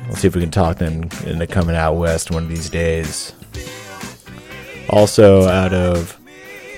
We'll 0.07 0.17
see 0.17 0.29
if 0.29 0.35
we 0.35 0.41
can 0.41 0.51
talk 0.51 0.79
them 0.79 1.11
into 1.27 1.47
coming 1.47 1.77
out 1.77 1.97
west 1.97 2.31
one 2.31 2.45
of 2.45 2.49
these 2.49 2.71
days. 2.71 3.35
Also, 4.89 5.47
out 5.47 5.75
of 5.75 6.19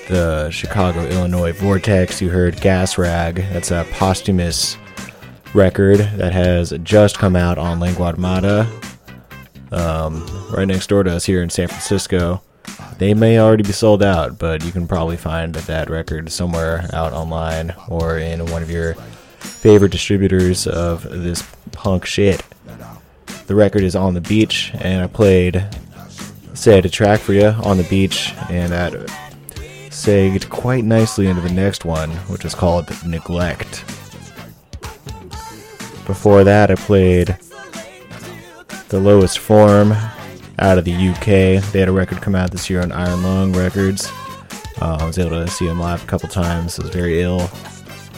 the 0.09 0.51
Chicago, 0.51 1.07
Illinois 1.07 1.53
Vortex, 1.53 2.21
you 2.21 2.31
heard 2.31 2.61
Gas 2.61 2.99
Rag. 2.99 3.37
That's 3.53 3.71
a 3.71 3.87
posthumous 3.93 4.77
record 5.55 5.99
that 6.17 6.33
has 6.33 6.75
just 6.83 7.17
come 7.17 7.37
out 7.37 7.59
on 7.59 7.79
Lengua 7.79 8.07
Armada 8.07 8.69
um, 9.73 10.25
right 10.53 10.67
next 10.67 10.89
door 10.89 11.03
to 11.03 11.15
us 11.15 11.25
here 11.25 11.43
in 11.43 11.51
San 11.51 11.69
Francisco. 11.69 12.43
They 12.99 13.15
may 13.15 13.39
already 13.39 13.65
be 13.65 13.73
sold 13.73 14.03
out, 14.03 14.39
but 14.39 14.65
you 14.65 14.71
can 14.71 14.87
probably 14.87 15.17
find 15.17 15.55
that 15.55 15.91
record 15.91 16.31
somewhere 16.31 16.89
out 16.93 17.13
online 17.13 17.75
or 17.89 18.19
in 18.19 18.47
one 18.47 18.63
of 18.63 18.71
your 18.71 18.95
favorite 19.41 19.93
distributors 19.93 20.67
of 20.67 21.03
this 21.03 21.43
punk 21.73 22.07
shit. 22.07 22.45
The 23.47 23.55
record 23.55 23.83
is 23.83 23.97
On 23.97 24.15
the 24.15 24.21
Beach, 24.21 24.71
and 24.81 25.03
I 25.03 25.09
played 25.09 25.67
said 26.55 26.85
a 26.85 26.89
track 26.89 27.19
for 27.19 27.33
you 27.33 27.47
on 27.65 27.77
the 27.77 27.85
beach, 27.85 28.33
and 28.49 28.73
that 28.73 28.95
segued 29.91 30.49
quite 30.49 30.85
nicely 30.85 31.27
into 31.27 31.43
the 31.43 31.53
next 31.53 31.85
one, 31.85 32.11
which 32.29 32.45
is 32.45 32.55
called 32.55 32.89
Neglect. 33.05 33.85
Before 36.07 36.45
that, 36.45 36.71
I 36.71 36.75
played 36.75 37.37
the 38.93 39.01
lowest 39.01 39.39
form 39.39 39.93
out 40.59 40.77
of 40.77 40.85
the 40.85 40.93
UK. 40.93 41.65
They 41.73 41.81
had 41.81 41.89
a 41.89 41.93
record 41.93 42.21
come 42.21 42.35
out 42.35 42.51
this 42.51 42.69
year 42.69 42.83
on 42.83 42.93
Iron 42.93 43.23
Lung 43.23 43.55
Records. 43.55 44.07
Uh, 44.83 44.99
I 45.01 45.07
was 45.07 45.19
able 45.19 45.31
to 45.31 45.49
see 45.49 45.67
them 45.67 45.81
live 45.81 46.05
a 46.05 46.07
couple 46.07 46.29
times. 46.29 46.79
I 46.79 46.83
was 46.83 46.95
very 46.95 47.23
ill. 47.23 47.49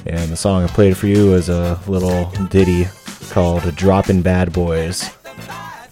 And 0.07 0.33
the 0.33 0.37
song 0.37 0.65
I 0.65 0.67
played 0.67 0.97
for 0.97 1.07
you 1.07 1.31
was 1.31 1.49
a 1.49 1.81
little 1.87 2.29
ditty 2.49 2.87
called 3.31 3.63
Droppin' 3.77 4.21
Bad 4.21 4.53
Boys. 4.53 5.09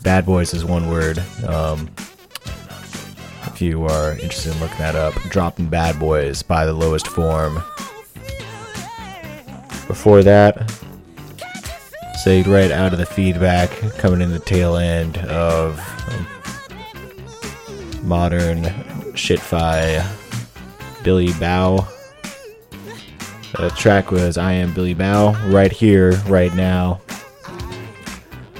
Bad 0.02 0.26
Boys 0.26 0.52
is 0.52 0.64
one 0.64 0.90
word. 0.90 1.20
Um, 1.46 1.88
if 3.46 3.62
you 3.62 3.84
are 3.84 4.14
interested 4.14 4.52
in 4.52 4.58
looking 4.58 4.78
that 4.78 4.96
up, 4.96 5.14
Droppin' 5.30 5.70
Bad 5.70 6.00
Boys 6.00 6.42
by 6.42 6.66
the 6.66 6.72
lowest 6.72 7.06
form. 7.06 7.62
Before 9.86 10.24
that, 10.24 10.68
saved 12.22 12.46
right 12.46 12.70
out 12.70 12.92
of 12.92 13.00
the 13.00 13.06
feedback, 13.06 13.68
coming 13.98 14.20
in 14.20 14.30
the 14.30 14.38
tail 14.38 14.76
end 14.76 15.18
of 15.18 15.76
modern 18.04 18.62
shitfi 19.14 20.06
Billy 21.02 21.30
Bao. 21.30 21.84
The 23.58 23.70
track 23.70 24.12
was 24.12 24.38
I 24.38 24.52
Am 24.52 24.72
Billy 24.72 24.94
Bao, 24.94 25.52
right 25.52 25.72
here, 25.72 26.12
right 26.28 26.54
now. 26.54 27.00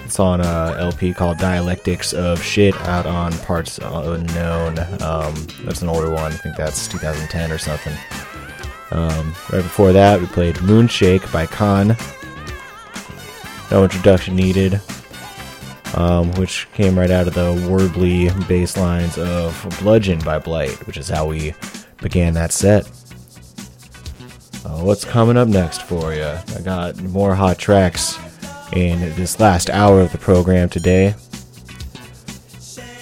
It's 0.05 0.19
on 0.19 0.41
a 0.41 0.75
LP 0.81 1.15
called 1.15 1.39
Dialectics 1.39 2.13
of 2.13 2.43
Shit 2.43 2.75
out 2.81 3.07
on 3.07 3.33
Parts 3.39 3.79
Unknown. 3.79 4.77
Um, 5.01 5.35
that's 5.63 5.83
an 5.83 5.89
older 5.89 6.11
one. 6.11 6.33
I 6.33 6.37
think 6.37 6.57
that's 6.57 6.89
2010 6.89 7.53
or 7.53 7.59
something. 7.59 7.97
Um, 8.91 9.33
right 9.53 9.63
before 9.63 9.93
that, 9.93 10.21
we 10.21 10.27
played 10.27 10.57
Moonshake 10.57 11.33
by 11.33 11.47
Can. 11.47 11.97
No 13.73 13.85
introduction 13.85 14.37
needed. 14.37 14.83
Um, 15.95 16.31
which 16.33 16.68
came 16.75 16.99
right 16.99 17.11
out 17.11 17.27
of 17.27 17.33
the 17.33 17.55
warbly 17.66 18.29
bass 18.47 18.77
lines 18.77 19.16
of 19.16 19.79
Bludgeon 19.81 20.18
by 20.18 20.39
Blight, 20.39 20.87
which 20.87 20.99
is 20.99 21.09
how 21.09 21.27
we 21.27 21.55
began 22.03 22.35
that 22.35 22.53
set. 22.53 22.87
Uh, 24.66 24.83
what's 24.83 25.07
coming 25.07 25.39
up 25.39 25.49
next 25.49 25.83
for 25.85 26.12
you? 26.12 26.23
I 26.55 26.61
got 26.62 27.03
more 27.03 27.35
hot 27.35 27.59
tracks 27.59 28.18
in 28.75 29.01
this 29.16 29.41
last 29.41 29.70
hour 29.70 30.03
of 30.03 30.12
the 30.12 30.18
program 30.18 30.68
today. 30.68 31.14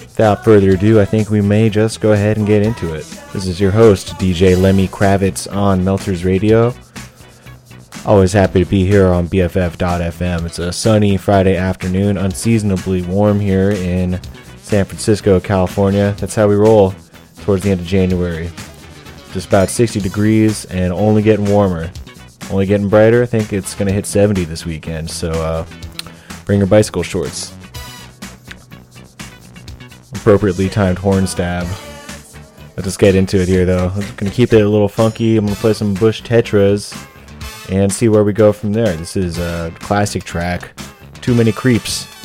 Without 0.00 0.44
further 0.44 0.70
ado, 0.70 1.00
I 1.00 1.04
think 1.04 1.30
we 1.30 1.40
may 1.40 1.68
just 1.68 2.00
go 2.00 2.12
ahead 2.12 2.36
and 2.36 2.46
get 2.46 2.62
into 2.62 2.94
it. 2.94 3.06
This 3.32 3.46
is 3.46 3.60
your 3.60 3.72
host, 3.72 4.14
DJ 4.18 4.56
Lemmy 4.56 4.86
Kravitz 4.86 5.52
on 5.52 5.84
Melters 5.84 6.24
Radio. 6.24 6.72
Always 8.06 8.32
happy 8.32 8.64
to 8.64 8.68
be 8.68 8.86
here 8.86 9.08
on 9.08 9.28
BFF.FM. 9.28 10.46
It's 10.46 10.58
a 10.58 10.72
sunny 10.72 11.18
Friday 11.18 11.56
afternoon, 11.56 12.16
unseasonably 12.16 13.02
warm 13.02 13.38
here 13.38 13.72
in 13.72 14.18
San 14.56 14.86
Francisco, 14.86 15.38
California. 15.38 16.14
That's 16.16 16.34
how 16.34 16.48
we 16.48 16.54
roll 16.54 16.94
towards 17.42 17.62
the 17.62 17.70
end 17.70 17.82
of 17.82 17.86
January. 17.86 18.50
Just 19.32 19.48
about 19.48 19.68
60 19.68 20.00
degrees 20.00 20.64
and 20.66 20.94
only 20.94 21.20
getting 21.20 21.44
warmer. 21.44 21.92
Only 22.50 22.64
getting 22.64 22.88
brighter. 22.88 23.22
I 23.22 23.26
think 23.26 23.52
it's 23.52 23.74
going 23.74 23.88
to 23.88 23.92
hit 23.92 24.06
70 24.06 24.44
this 24.44 24.64
weekend, 24.64 25.10
so 25.10 25.30
uh, 25.32 25.66
bring 26.46 26.58
your 26.58 26.68
bicycle 26.68 27.02
shorts. 27.02 27.54
Appropriately 30.14 30.70
timed 30.70 30.98
horn 30.98 31.26
stab. 31.26 31.64
Let's 32.76 32.84
just 32.84 32.98
get 32.98 33.14
into 33.14 33.36
it 33.42 33.46
here, 33.46 33.66
though. 33.66 33.88
I'm 33.88 34.00
going 34.16 34.30
to 34.30 34.30
keep 34.30 34.54
it 34.54 34.62
a 34.62 34.68
little 34.68 34.88
funky. 34.88 35.36
I'm 35.36 35.44
going 35.44 35.54
to 35.54 35.60
play 35.60 35.74
some 35.74 35.92
Bush 35.92 36.22
Tetras 36.22 36.96
and 37.70 37.92
see 37.92 38.08
where 38.08 38.24
we 38.24 38.32
go 38.32 38.52
from 38.52 38.72
there. 38.72 38.94
This 38.96 39.16
is 39.16 39.38
a 39.38 39.72
classic 39.78 40.24
track, 40.24 40.72
Too 41.20 41.34
Many 41.34 41.52
Creeps. 41.52 42.19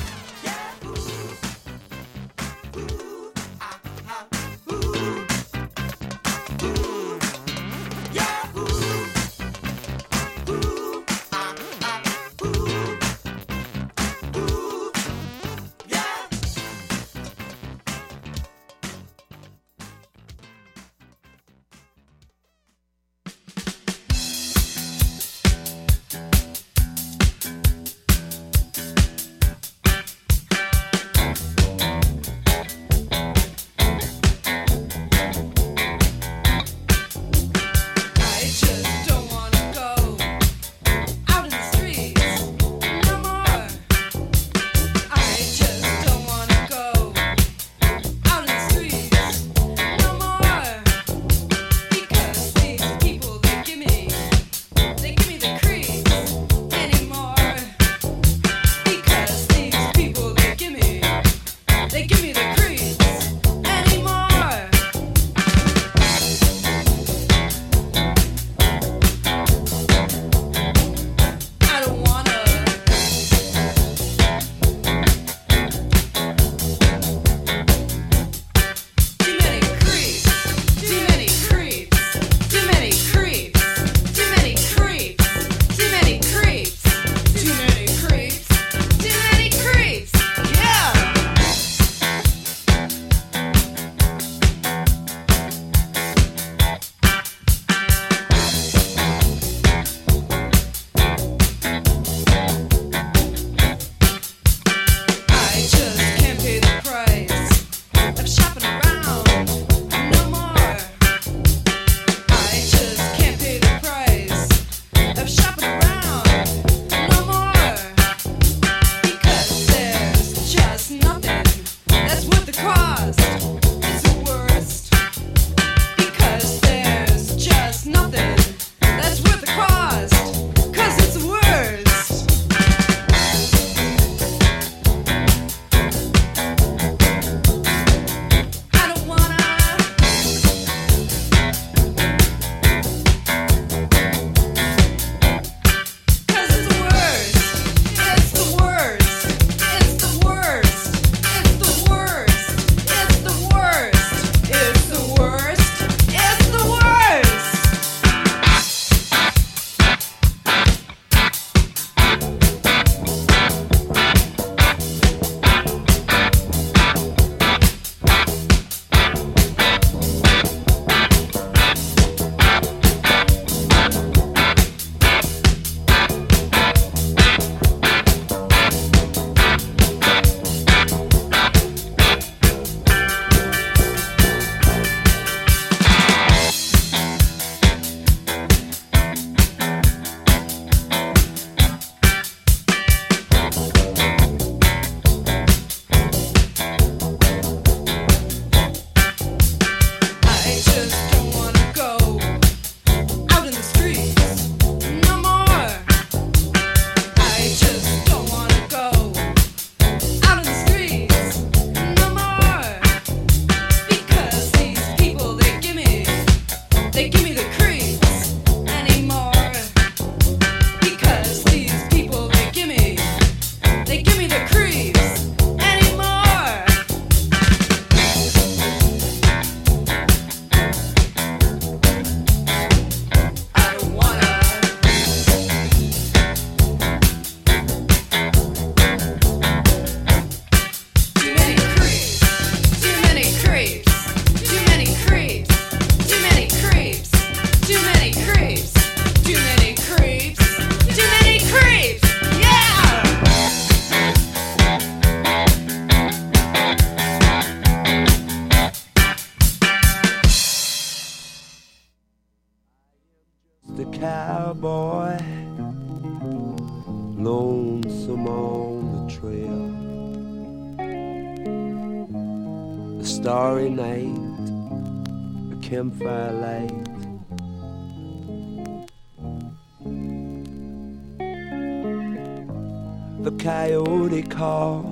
recall. 284.26 284.84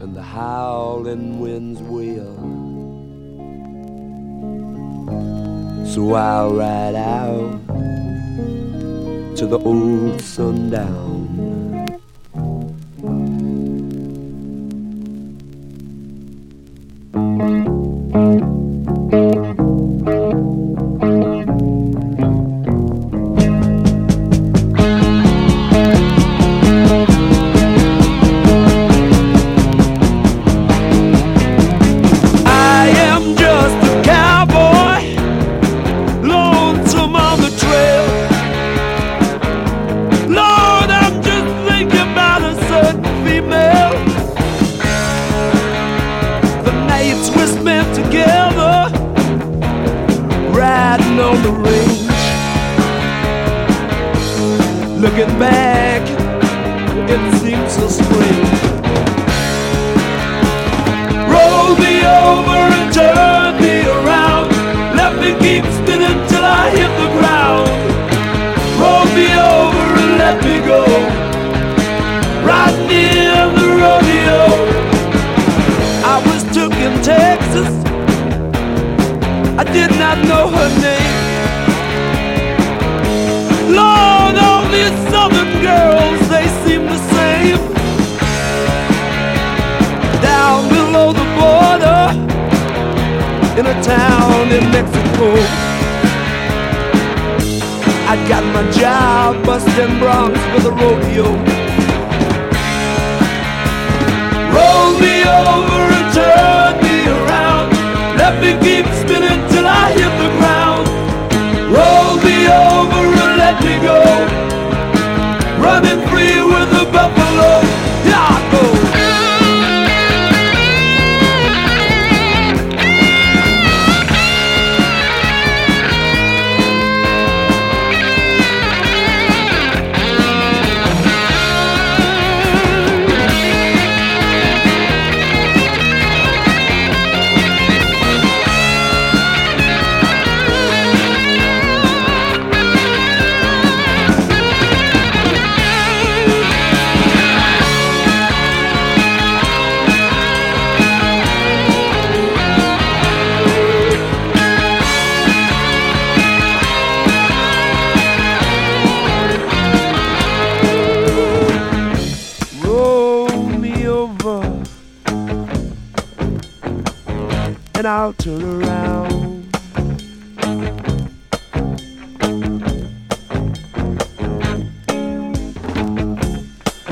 And 0.00 0.14
the 0.14 0.22
howling 0.22 1.40
winds 1.40 1.80
wail. 1.82 2.36
So 5.86 6.14
I'll 6.14 6.54
ride 6.54 6.94
out 6.94 7.66
to 9.36 9.46
the 9.46 9.58
old 9.58 10.20
sundown. 10.20 11.55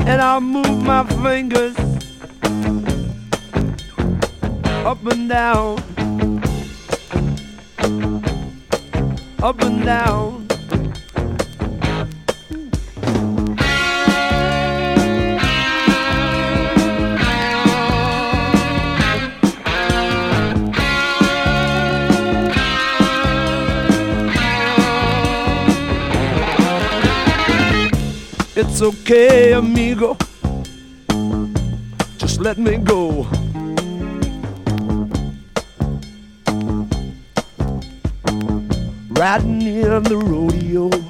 and 0.07 0.21
I 0.21 0.39
move 0.39 0.83
my 0.83 1.03
fingers 1.23 1.75
up 4.85 5.03
and 5.05 5.27
down, 5.27 5.79
up 9.41 9.61
and 9.61 9.83
down. 9.83 10.44
It's 28.57 28.81
okay, 28.81 29.51
amigo. 29.51 30.15
Just 32.17 32.39
let 32.39 32.57
me 32.57 32.77
go. 32.77 33.27
Riding 39.11 39.61
in 39.61 40.03
the 40.03 40.15
rodeo. 40.23 41.04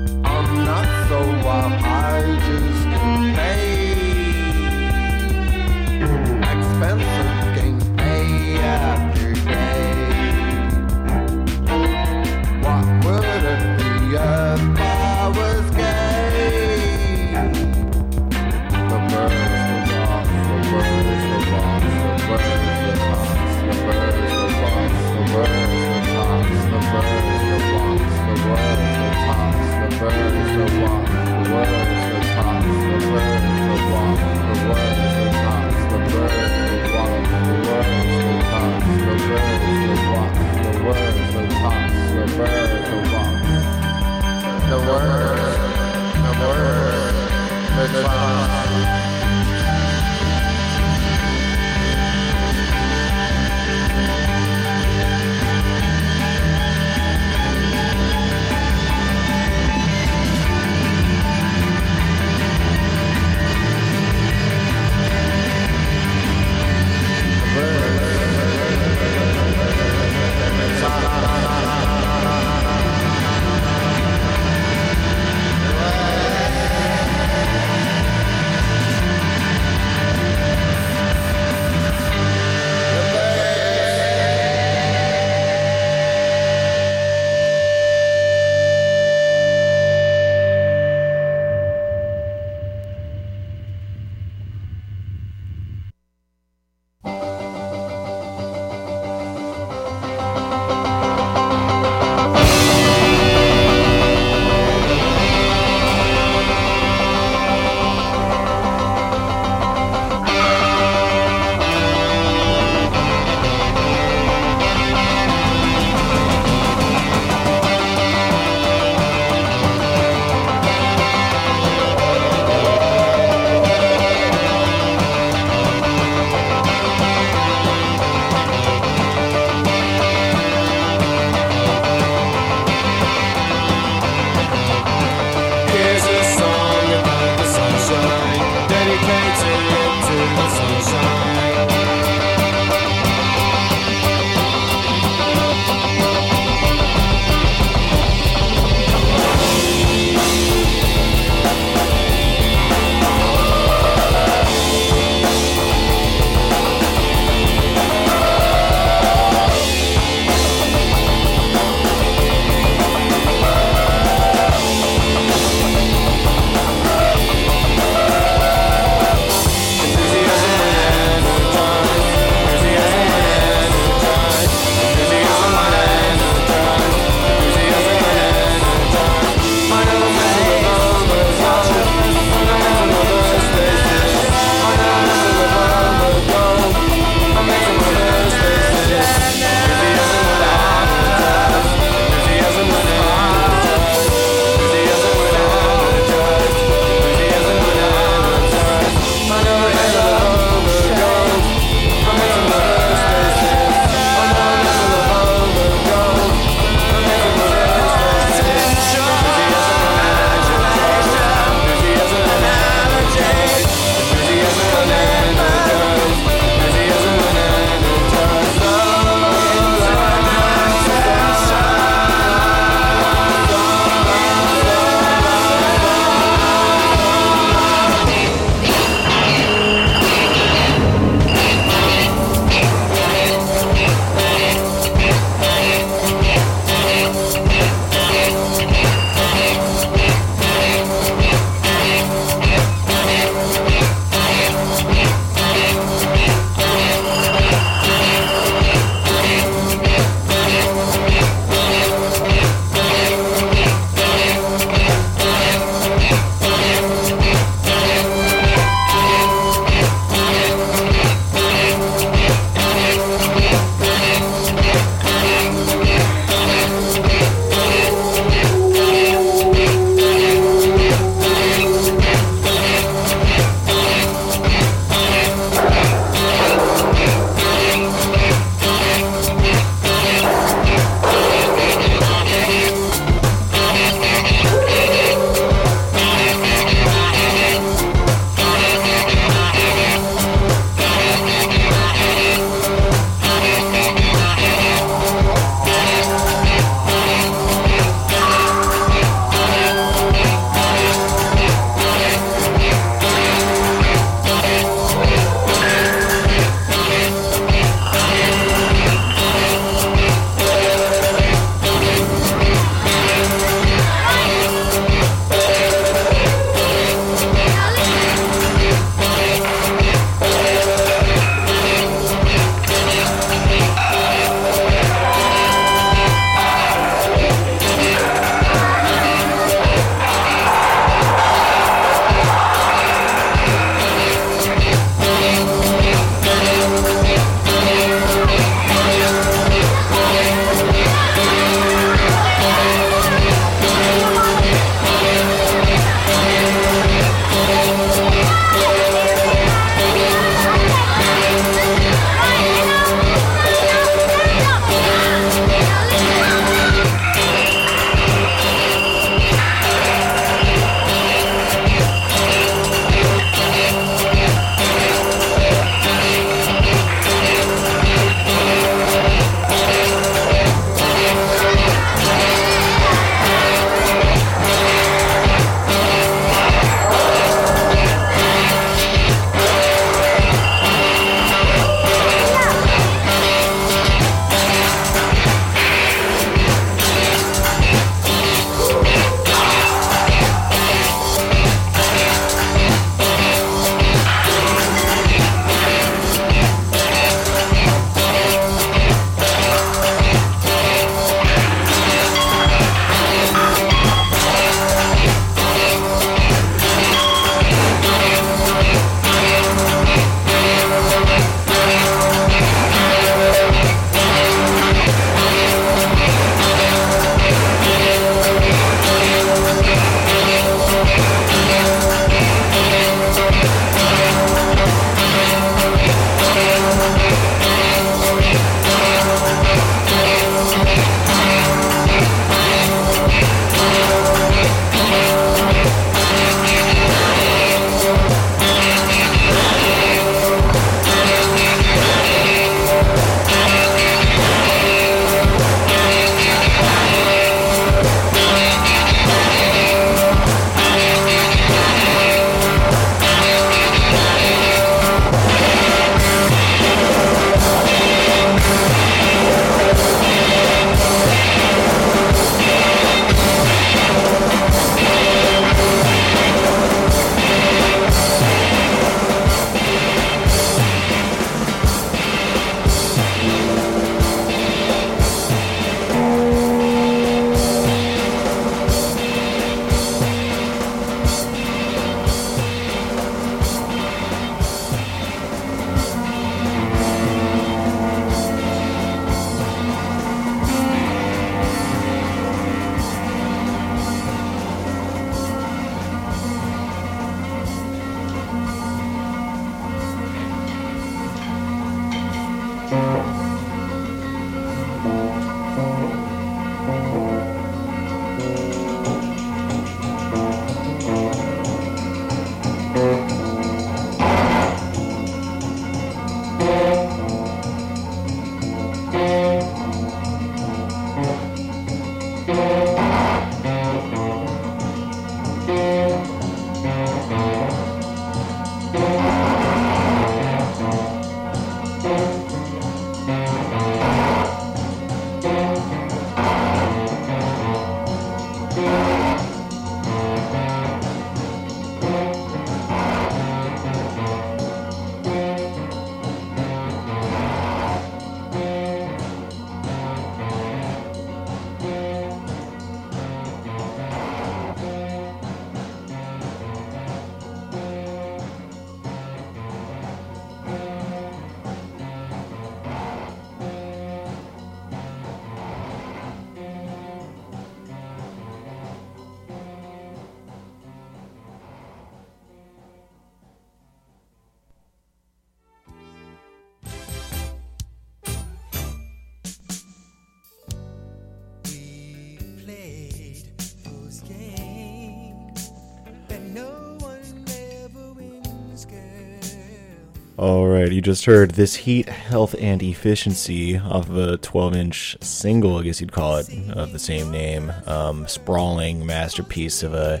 All 590.22 590.46
right, 590.46 590.70
you 590.70 590.80
just 590.80 591.04
heard 591.04 591.32
This 591.32 591.56
Heat, 591.56 591.88
Health, 591.88 592.36
and 592.38 592.62
Efficiency 592.62 593.58
off 593.58 593.88
of 593.88 593.96
a 593.96 594.18
12 594.18 594.54
inch 594.54 594.96
single, 595.00 595.58
I 595.58 595.64
guess 595.64 595.80
you'd 595.80 595.90
call 595.90 596.18
it, 596.18 596.28
of 596.50 596.70
the 596.70 596.78
same 596.78 597.10
name. 597.10 597.52
Um, 597.66 598.06
sprawling 598.06 598.86
masterpiece 598.86 599.64
of 599.64 599.74
a 599.74 600.00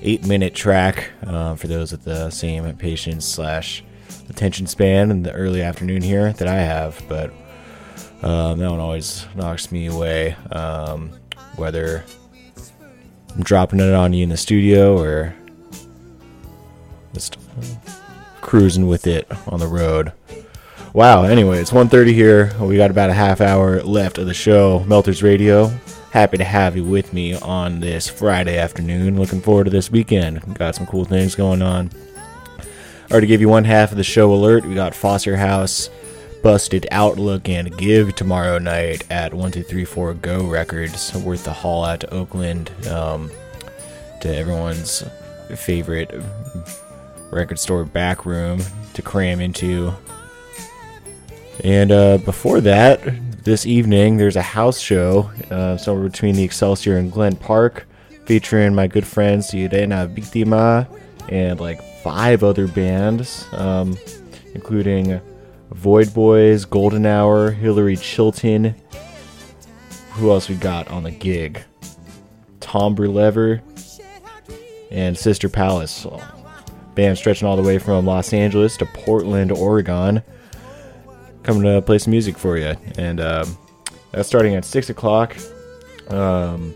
8 0.00 0.26
minute 0.26 0.56
track 0.56 1.12
uh, 1.24 1.54
for 1.54 1.68
those 1.68 1.92
with 1.92 2.02
the 2.02 2.28
same 2.30 2.74
patience 2.74 3.24
slash 3.24 3.84
attention 4.28 4.66
span 4.66 5.12
in 5.12 5.22
the 5.22 5.32
early 5.32 5.62
afternoon 5.62 6.02
here 6.02 6.32
that 6.32 6.48
I 6.48 6.56
have, 6.56 7.00
but 7.08 7.30
um, 8.24 8.58
that 8.58 8.68
one 8.68 8.80
always 8.80 9.24
knocks 9.36 9.70
me 9.70 9.86
away. 9.86 10.34
Um, 10.50 11.12
whether 11.54 12.04
I'm 13.32 13.44
dropping 13.44 13.78
it 13.78 13.94
on 13.94 14.12
you 14.12 14.24
in 14.24 14.28
the 14.28 14.36
studio 14.36 14.98
or 14.98 15.36
cruising 18.52 18.86
with 18.86 19.06
it 19.06 19.26
on 19.46 19.58
the 19.60 19.66
road. 19.66 20.12
Wow, 20.92 21.22
anyway, 21.22 21.58
it's 21.58 21.70
1.30 21.70 22.12
here. 22.12 22.52
We 22.60 22.76
got 22.76 22.90
about 22.90 23.08
a 23.08 23.14
half 23.14 23.40
hour 23.40 23.80
left 23.80 24.18
of 24.18 24.26
the 24.26 24.34
show. 24.34 24.84
Melters 24.86 25.22
Radio. 25.22 25.68
Happy 26.10 26.36
to 26.36 26.44
have 26.44 26.76
you 26.76 26.84
with 26.84 27.14
me 27.14 27.34
on 27.34 27.80
this 27.80 28.10
Friday 28.10 28.58
afternoon. 28.58 29.18
Looking 29.18 29.40
forward 29.40 29.64
to 29.64 29.70
this 29.70 29.90
weekend. 29.90 30.58
Got 30.58 30.74
some 30.74 30.84
cool 30.84 31.06
things 31.06 31.34
going 31.34 31.62
on. 31.62 31.92
Already 33.10 33.26
gave 33.26 33.40
you 33.40 33.48
one 33.48 33.64
half 33.64 33.90
of 33.90 33.96
the 33.96 34.04
show 34.04 34.34
alert. 34.34 34.66
We 34.66 34.74
got 34.74 34.94
Foster 34.94 35.38
House, 35.38 35.88
Busted 36.42 36.86
Outlook, 36.90 37.48
and 37.48 37.74
Give 37.78 38.14
tomorrow 38.14 38.58
night 38.58 39.10
at 39.10 39.32
1234 39.32 40.12
Go 40.12 40.46
Records. 40.46 41.14
Worth 41.14 41.44
the 41.44 41.54
haul 41.54 41.86
out 41.86 42.00
to 42.00 42.12
Oakland 42.12 42.70
um, 42.86 43.30
to 44.20 44.36
everyone's 44.36 45.04
favorite 45.56 46.10
record 47.32 47.58
store 47.58 47.84
back 47.84 48.24
room 48.26 48.60
to 48.94 49.02
cram 49.02 49.40
into. 49.40 49.92
And 51.64 51.92
uh, 51.92 52.18
before 52.18 52.60
that, 52.62 53.00
this 53.44 53.66
evening, 53.66 54.16
there's 54.16 54.36
a 54.36 54.42
house 54.42 54.78
show 54.78 55.30
uh, 55.50 55.76
somewhere 55.76 56.08
between 56.08 56.36
the 56.36 56.44
Excelsior 56.44 56.96
and 56.96 57.10
Glen 57.10 57.36
Park 57.36 57.86
featuring 58.24 58.74
my 58.74 58.86
good 58.86 59.06
friend 59.06 59.42
Sirena 59.42 60.12
Victima 60.14 60.86
and 61.28 61.60
like 61.60 61.82
five 62.02 62.42
other 62.42 62.68
bands, 62.68 63.46
um, 63.52 63.96
including 64.54 65.20
Void 65.70 66.12
Boys, 66.14 66.64
Golden 66.64 67.06
Hour, 67.06 67.50
Hillary 67.50 67.96
Chilton. 67.96 68.74
Who 70.12 70.30
else 70.30 70.48
we 70.48 70.56
got 70.56 70.88
on 70.88 71.02
the 71.02 71.10
gig? 71.10 71.62
Tom 72.60 72.94
Brelever 72.94 73.60
and 74.90 75.16
Sister 75.16 75.48
Palace. 75.48 76.06
Band 76.94 77.16
stretching 77.16 77.48
all 77.48 77.56
the 77.56 77.62
way 77.62 77.78
from 77.78 78.06
Los 78.06 78.32
Angeles 78.32 78.76
to 78.78 78.86
Portland, 78.86 79.50
Oregon. 79.50 80.22
Coming 81.42 81.62
to 81.62 81.82
play 81.82 81.98
some 81.98 82.12
music 82.12 82.38
for 82.38 82.56
you. 82.56 82.74
And 82.98 83.20
um, 83.20 83.58
that's 84.12 84.28
starting 84.28 84.54
at 84.54 84.64
6 84.64 84.90
o'clock. 84.90 85.36
Um, 86.08 86.74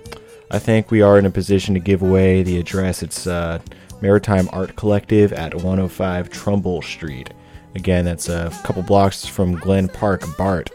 I 0.51 0.59
think 0.59 0.91
we 0.91 1.03
are 1.03 1.19
in 1.19 1.27
a 1.27 1.31
position 1.31 1.75
to 1.75 1.81
give 1.81 2.03
away 2.03 2.43
the 2.43 2.59
address. 2.59 3.03
It's 3.03 3.27
uh, 3.27 3.61
Maritime 4.01 4.49
Art 4.53 4.77
Collective 4.77 5.33
at 5.33 5.55
105 5.55 6.31
Trumbull 6.31 6.83
Street. 6.83 7.31
Again, 7.75 8.05
that's 8.05 8.29
a 8.29 8.51
couple 8.65 8.83
blocks 8.83 9.27
from 9.27 9.57
Glen 9.57 9.89
Park, 9.89 10.25
Bart, 10.39 10.71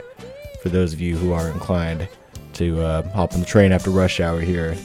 for 0.61 0.69
those 0.69 0.93
of 0.93 1.01
you 1.01 1.18
who 1.18 1.34
are 1.34 1.49
inclined 1.49 2.07
to 2.53 2.80
uh, 2.80 3.09
hop 3.09 3.34
on 3.34 3.39
the 3.39 3.45
train 3.45 3.72
after 3.72 3.89
rush 3.89 4.19
hour 4.19 4.39
here 4.39 4.76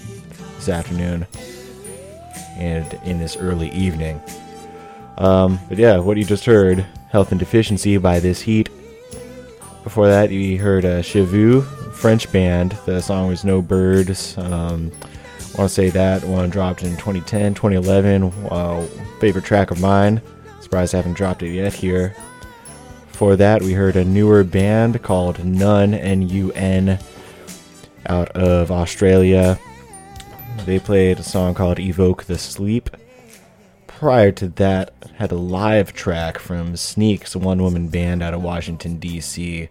this 0.56 0.68
afternoon 0.68 1.26
and 2.56 2.98
in 3.04 3.18
this 3.18 3.36
early 3.36 3.70
evening. 3.70 4.20
Um, 5.18 5.59
but 5.68 5.78
yeah, 5.78 5.98
what 5.98 6.16
you 6.16 6.24
just 6.24 6.44
heard, 6.44 6.86
Health 7.10 7.30
and 7.30 7.38
Deficiency 7.38 7.97
by 7.98 8.20
This 8.20 8.43
Heat. 8.43 8.68
Before 9.84 10.09
that, 10.09 10.30
you 10.30 10.59
heard 10.59 10.84
uh, 10.84 11.01
Cheveu, 11.01 11.64
French 11.93 12.30
band. 12.32 12.72
The 12.86 13.01
song 13.01 13.28
was 13.28 13.44
No 13.44 13.62
Birds. 13.62 14.36
Um, 14.36 14.93
I 15.56 15.60
want 15.60 15.70
to 15.70 15.74
say 15.74 15.90
that 15.90 16.22
one 16.24 16.51
dropped 16.51 16.82
in 16.82 16.90
2010, 16.97 17.55
2011. 17.55 18.24
Uh, 18.51 18.86
favorite 19.20 19.44
track 19.44 19.70
of 19.70 19.80
mine. 19.80 20.20
Surprised 20.60 20.94
I 20.94 20.98
haven't 20.98 21.14
dropped 21.14 21.43
it 21.43 21.52
yet 21.52 21.72
here. 21.72 22.14
Before 23.12 23.36
that, 23.36 23.62
we 23.62 23.72
heard 23.72 23.97
a 23.97 24.05
newer 24.05 24.44
band 24.44 25.02
called 25.02 25.43
Nun, 25.43 25.94
N 25.94 26.28
U 26.28 26.52
N, 26.52 26.98
out 28.06 28.28
of 28.32 28.70
Australia. 28.70 29.59
They 30.66 30.78
played 30.78 31.20
a 31.20 31.22
song 31.22 31.55
called 31.55 31.78
Evoke 31.78 32.24
the 32.24 32.36
Sleep. 32.36 32.90
Prior 33.97 34.31
to 34.32 34.48
that, 34.48 34.93
had 35.16 35.32
a 35.32 35.36
live 35.36 35.94
track 35.94 36.39
from 36.39 36.77
Sneaks, 36.77 37.35
a 37.35 37.39
one 37.39 37.62
woman 37.62 37.89
band 37.89 38.23
out 38.23 38.35
of 38.35 38.43
Washington, 38.43 38.98
D.C. 38.98 39.70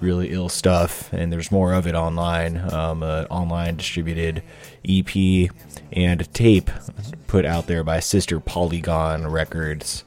Really 0.00 0.32
ill 0.32 0.48
stuff, 0.48 1.12
and 1.12 1.32
there's 1.32 1.52
more 1.52 1.72
of 1.72 1.86
it 1.86 1.94
online. 1.94 2.56
Um, 2.72 3.04
an 3.04 3.26
online 3.26 3.76
distributed 3.76 4.42
EP 4.84 5.48
and 5.92 6.34
tape 6.34 6.68
put 7.28 7.44
out 7.44 7.68
there 7.68 7.84
by 7.84 8.00
Sister 8.00 8.40
Polygon 8.40 9.28
Records. 9.28 10.02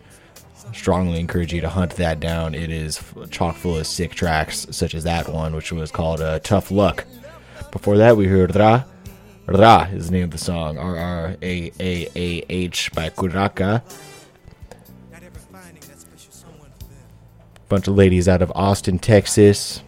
Strongly 0.73 1.21
encourage 1.21 1.53
you 1.53 1.61
to 1.61 1.69
hunt 1.69 1.91
that 1.91 2.19
down. 2.19 2.55
It 2.55 2.69
is 2.69 3.01
chock 3.31 3.55
full 3.55 3.77
of 3.77 3.87
sick 3.87 4.11
tracks, 4.11 4.67
such 4.71 4.93
as 4.93 5.05
that 5.05 5.29
one, 5.29 5.55
which 5.55 5.71
was 5.71 5.89
called 5.89 6.19
uh, 6.19 6.39
Tough 6.39 6.69
Luck. 6.69 7.05
Before 7.71 7.95
that, 7.95 8.17
we 8.17 8.27
heard 8.27 8.53
Ra. 8.57 8.83
Ra 9.45 9.87
is 9.91 10.07
the 10.07 10.13
name 10.13 10.23
of 10.25 10.31
the 10.31 10.37
song. 10.37 10.77
R 10.77 10.97
R 10.97 11.35
A 11.41 11.71
A 11.79 12.09
A 12.15 12.45
H 12.49 12.91
by 12.93 13.09
Kuraka. 13.09 13.81
Bunch 17.67 17.87
of 17.87 17.95
ladies 17.95 18.27
out 18.27 18.41
of 18.41 18.51
Austin, 18.55 18.99
Texas. 18.99 19.83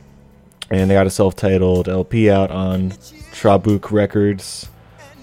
And 0.70 0.90
they 0.90 0.96
got 0.96 1.08
a 1.08 1.12
self 1.12 1.36
titled 1.36 1.88
LP 1.88 2.30
out 2.30 2.52
on 2.52 2.92
Trabuc 3.32 3.92
Records. 3.92 4.68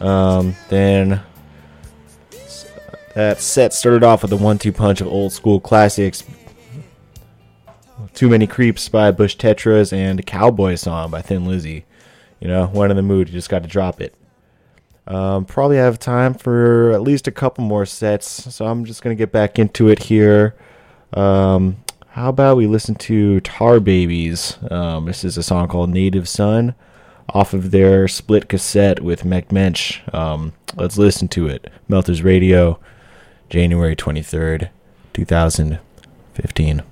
Um, 0.00 0.54
then 0.68 1.20
that 3.14 3.40
set 3.40 3.74
started 3.74 4.02
off 4.02 4.22
with 4.22 4.32
a 4.32 4.36
one 4.36 4.58
two 4.58 4.72
punch 4.72 5.00
of 5.00 5.08
old 5.08 5.32
school 5.32 5.60
classics. 5.60 6.24
Too 8.14 8.28
Many 8.28 8.46
Creeps 8.46 8.88
by 8.88 9.10
Bush 9.10 9.36
Tetras 9.36 9.92
and 9.92 10.24
Cowboy 10.26 10.76
Song 10.76 11.10
by 11.10 11.22
Thin 11.22 11.44
Lizzy. 11.44 11.84
You 12.40 12.48
know, 12.48 12.66
one 12.66 12.90
in 12.90 12.96
the 12.96 13.02
mood, 13.02 13.28
you 13.28 13.34
just 13.34 13.48
got 13.48 13.62
to 13.62 13.68
drop 13.68 14.00
it. 14.00 14.14
Um, 15.06 15.44
probably 15.44 15.76
have 15.76 15.98
time 15.98 16.34
for 16.34 16.92
at 16.92 17.02
least 17.02 17.26
a 17.26 17.32
couple 17.32 17.64
more 17.64 17.86
sets, 17.86 18.54
so 18.54 18.66
I'm 18.66 18.84
just 18.84 19.02
gonna 19.02 19.14
get 19.14 19.32
back 19.32 19.58
into 19.58 19.88
it 19.88 20.04
here. 20.04 20.54
Um, 21.12 21.76
how 22.08 22.28
about 22.28 22.56
we 22.56 22.66
listen 22.66 22.94
to 22.96 23.40
Tar 23.40 23.80
Babies? 23.80 24.58
Um, 24.70 25.06
this 25.06 25.24
is 25.24 25.38
a 25.38 25.42
song 25.42 25.68
called 25.68 25.90
Native 25.90 26.28
Son 26.28 26.74
off 27.30 27.54
of 27.54 27.70
their 27.70 28.06
split 28.08 28.48
cassette 28.48 29.00
with 29.00 29.24
Mecht 29.24 29.50
Mensch. 29.50 30.00
Um, 30.12 30.52
let's 30.76 30.98
listen 30.98 31.28
to 31.28 31.46
it. 31.48 31.70
Melters 31.88 32.22
Radio, 32.22 32.78
January 33.48 33.96
23rd, 33.96 34.68
2015. 35.14 36.82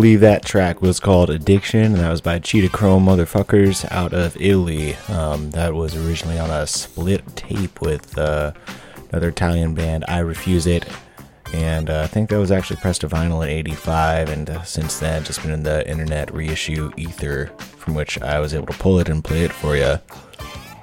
Believe 0.00 0.20
that 0.20 0.42
track 0.42 0.80
was 0.80 0.98
called 0.98 1.28
Addiction, 1.28 1.84
and 1.84 1.96
that 1.96 2.10
was 2.10 2.22
by 2.22 2.38
Cheetah 2.38 2.70
Chrome 2.70 3.04
Motherfuckers 3.04 3.86
out 3.92 4.14
of 4.14 4.34
Italy. 4.40 4.94
Um, 5.08 5.50
that 5.50 5.74
was 5.74 5.94
originally 5.94 6.38
on 6.38 6.48
a 6.48 6.66
split 6.66 7.36
tape 7.36 7.82
with 7.82 8.16
uh, 8.16 8.52
another 9.10 9.28
Italian 9.28 9.74
band, 9.74 10.06
I 10.08 10.20
Refuse 10.20 10.66
It. 10.66 10.86
And 11.52 11.90
uh, 11.90 12.00
I 12.00 12.06
think 12.06 12.30
that 12.30 12.38
was 12.38 12.50
actually 12.50 12.78
pressed 12.78 13.02
to 13.02 13.08
vinyl 13.08 13.44
in 13.44 13.50
85, 13.50 14.30
and 14.30 14.48
uh, 14.48 14.62
since 14.62 14.98
then, 14.98 15.22
just 15.22 15.42
been 15.42 15.50
in 15.50 15.64
the 15.64 15.86
internet 15.86 16.32
reissue 16.32 16.90
ether, 16.96 17.48
from 17.58 17.94
which 17.94 18.18
I 18.22 18.40
was 18.40 18.54
able 18.54 18.68
to 18.68 18.78
pull 18.78 19.00
it 19.00 19.10
and 19.10 19.22
play 19.22 19.42
it 19.42 19.52
for 19.52 19.76
you 19.76 19.98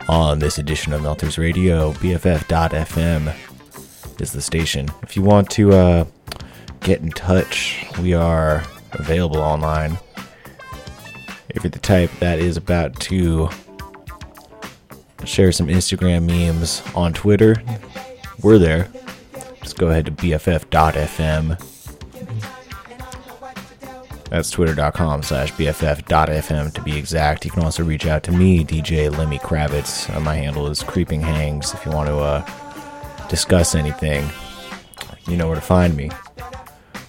on 0.08 0.38
this 0.38 0.60
edition 0.60 0.94
of 0.94 1.02
Melters 1.02 1.40
Radio, 1.40 1.92
BFF.FM 1.94 3.34
is 4.22 4.32
the 4.32 4.44
station. 4.44 4.90
If 5.02 5.16
you 5.16 5.24
want 5.24 5.50
to 5.50 5.74
uh, 5.74 6.06
get 6.82 7.02
in 7.02 7.10
touch, 7.10 7.84
we 8.00 8.14
are 8.14 8.64
available 9.00 9.38
online. 9.40 9.98
If 11.50 11.64
you're 11.64 11.72
the 11.72 11.80
type 11.80 12.12
that 12.20 12.40
is 12.40 12.58
about 12.58 13.00
to 13.02 13.50
share 15.26 15.52
some 15.52 15.68
Instagram 15.68 16.26
memes 16.26 16.84
on 16.96 17.14
Twitter, 17.14 17.62
we're 18.42 18.58
there. 18.58 18.90
Just 19.62 19.78
go 19.78 19.88
ahead 19.90 20.06
to 20.06 20.12
bff.fm. 20.12 21.58
That's 24.30 24.52
twitter.com 24.52 25.24
slash 25.24 25.54
bff.fm 25.54 26.74
to 26.74 26.82
be 26.82 26.98
exact. 26.98 27.46
You 27.46 27.52
can 27.52 27.64
also 27.64 27.84
reach 27.84 28.06
out 28.06 28.24
to 28.24 28.32
me, 28.32 28.64
DJ 28.64 29.10
Lemmy 29.16 29.40
Kravitz. 29.40 30.14
Uh, 30.14 30.20
my 30.20 30.36
handle 30.36 30.68
is 30.68 30.84
Creeping 30.84 31.22
Hangs 31.22 31.74
if 31.74 31.86
you 31.86 31.92
want 31.92 32.10
to 32.10 32.18
uh, 32.18 33.28
discuss 33.30 33.76
anything, 33.76 34.30
you 35.28 35.38
know 35.38 35.48
where 35.48 35.56
to 35.56 35.62
find 35.62 35.96
me. 35.96 36.10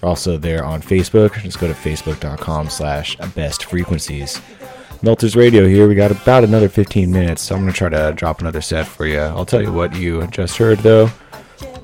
We're 0.01 0.09
also 0.09 0.37
there 0.37 0.63
on 0.63 0.81
Facebook. 0.81 1.41
Just 1.41 1.59
go 1.59 1.67
to 1.67 1.73
facebook.com 1.73 2.69
slash 2.69 3.15
best 3.35 3.65
frequencies. 3.65 4.41
Melters 5.01 5.35
Radio 5.35 5.65
here. 5.67 5.87
We 5.87 5.95
got 5.95 6.11
about 6.11 6.43
another 6.43 6.67
15 6.67 7.09
minutes, 7.11 7.41
so 7.41 7.55
I'm 7.55 7.61
going 7.61 7.71
to 7.71 7.77
try 7.77 7.89
to 7.89 8.13
drop 8.15 8.41
another 8.41 8.61
set 8.61 8.85
for 8.85 9.05
you. 9.05 9.19
I'll 9.19 9.45
tell 9.45 9.61
you 9.61 9.71
what 9.71 9.95
you 9.95 10.27
just 10.27 10.57
heard, 10.57 10.79
though. 10.79 11.09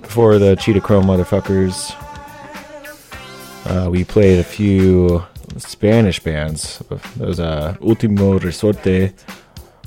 Before 0.01 0.37
the 0.37 0.55
Cheetah 0.55 0.81
Chrome 0.81 1.05
motherfuckers, 1.05 1.93
uh, 3.65 3.89
we 3.89 4.03
played 4.03 4.39
a 4.39 4.43
few 4.43 5.25
Spanish 5.57 6.19
bands. 6.19 6.83
Those 7.15 7.39
uh, 7.39 7.75
Ultimo 7.81 8.39
Resorte, 8.39 9.13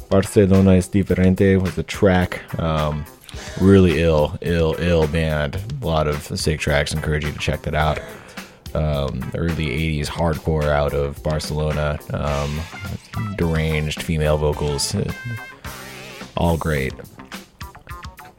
Barcelona 0.08 0.76
es 0.76 0.88
Diferente 0.88 1.60
was 1.60 1.74
the 1.74 1.82
track. 1.82 2.42
Um, 2.58 3.04
really 3.60 4.02
ill, 4.02 4.38
ill, 4.40 4.74
ill 4.78 5.06
band. 5.06 5.60
A 5.82 5.86
lot 5.86 6.06
of 6.06 6.22
sick 6.38 6.60
tracks. 6.60 6.92
Encourage 6.92 7.24
you 7.24 7.32
to 7.32 7.38
check 7.38 7.62
that 7.62 7.74
out. 7.74 8.00
Um, 8.74 9.30
early 9.34 9.66
80s 9.66 10.06
hardcore 10.06 10.64
out 10.64 10.94
of 10.94 11.22
Barcelona. 11.22 11.98
Um, 12.12 12.60
deranged 13.36 14.02
female 14.02 14.36
vocals. 14.36 14.94
All 16.36 16.56
great. 16.56 16.92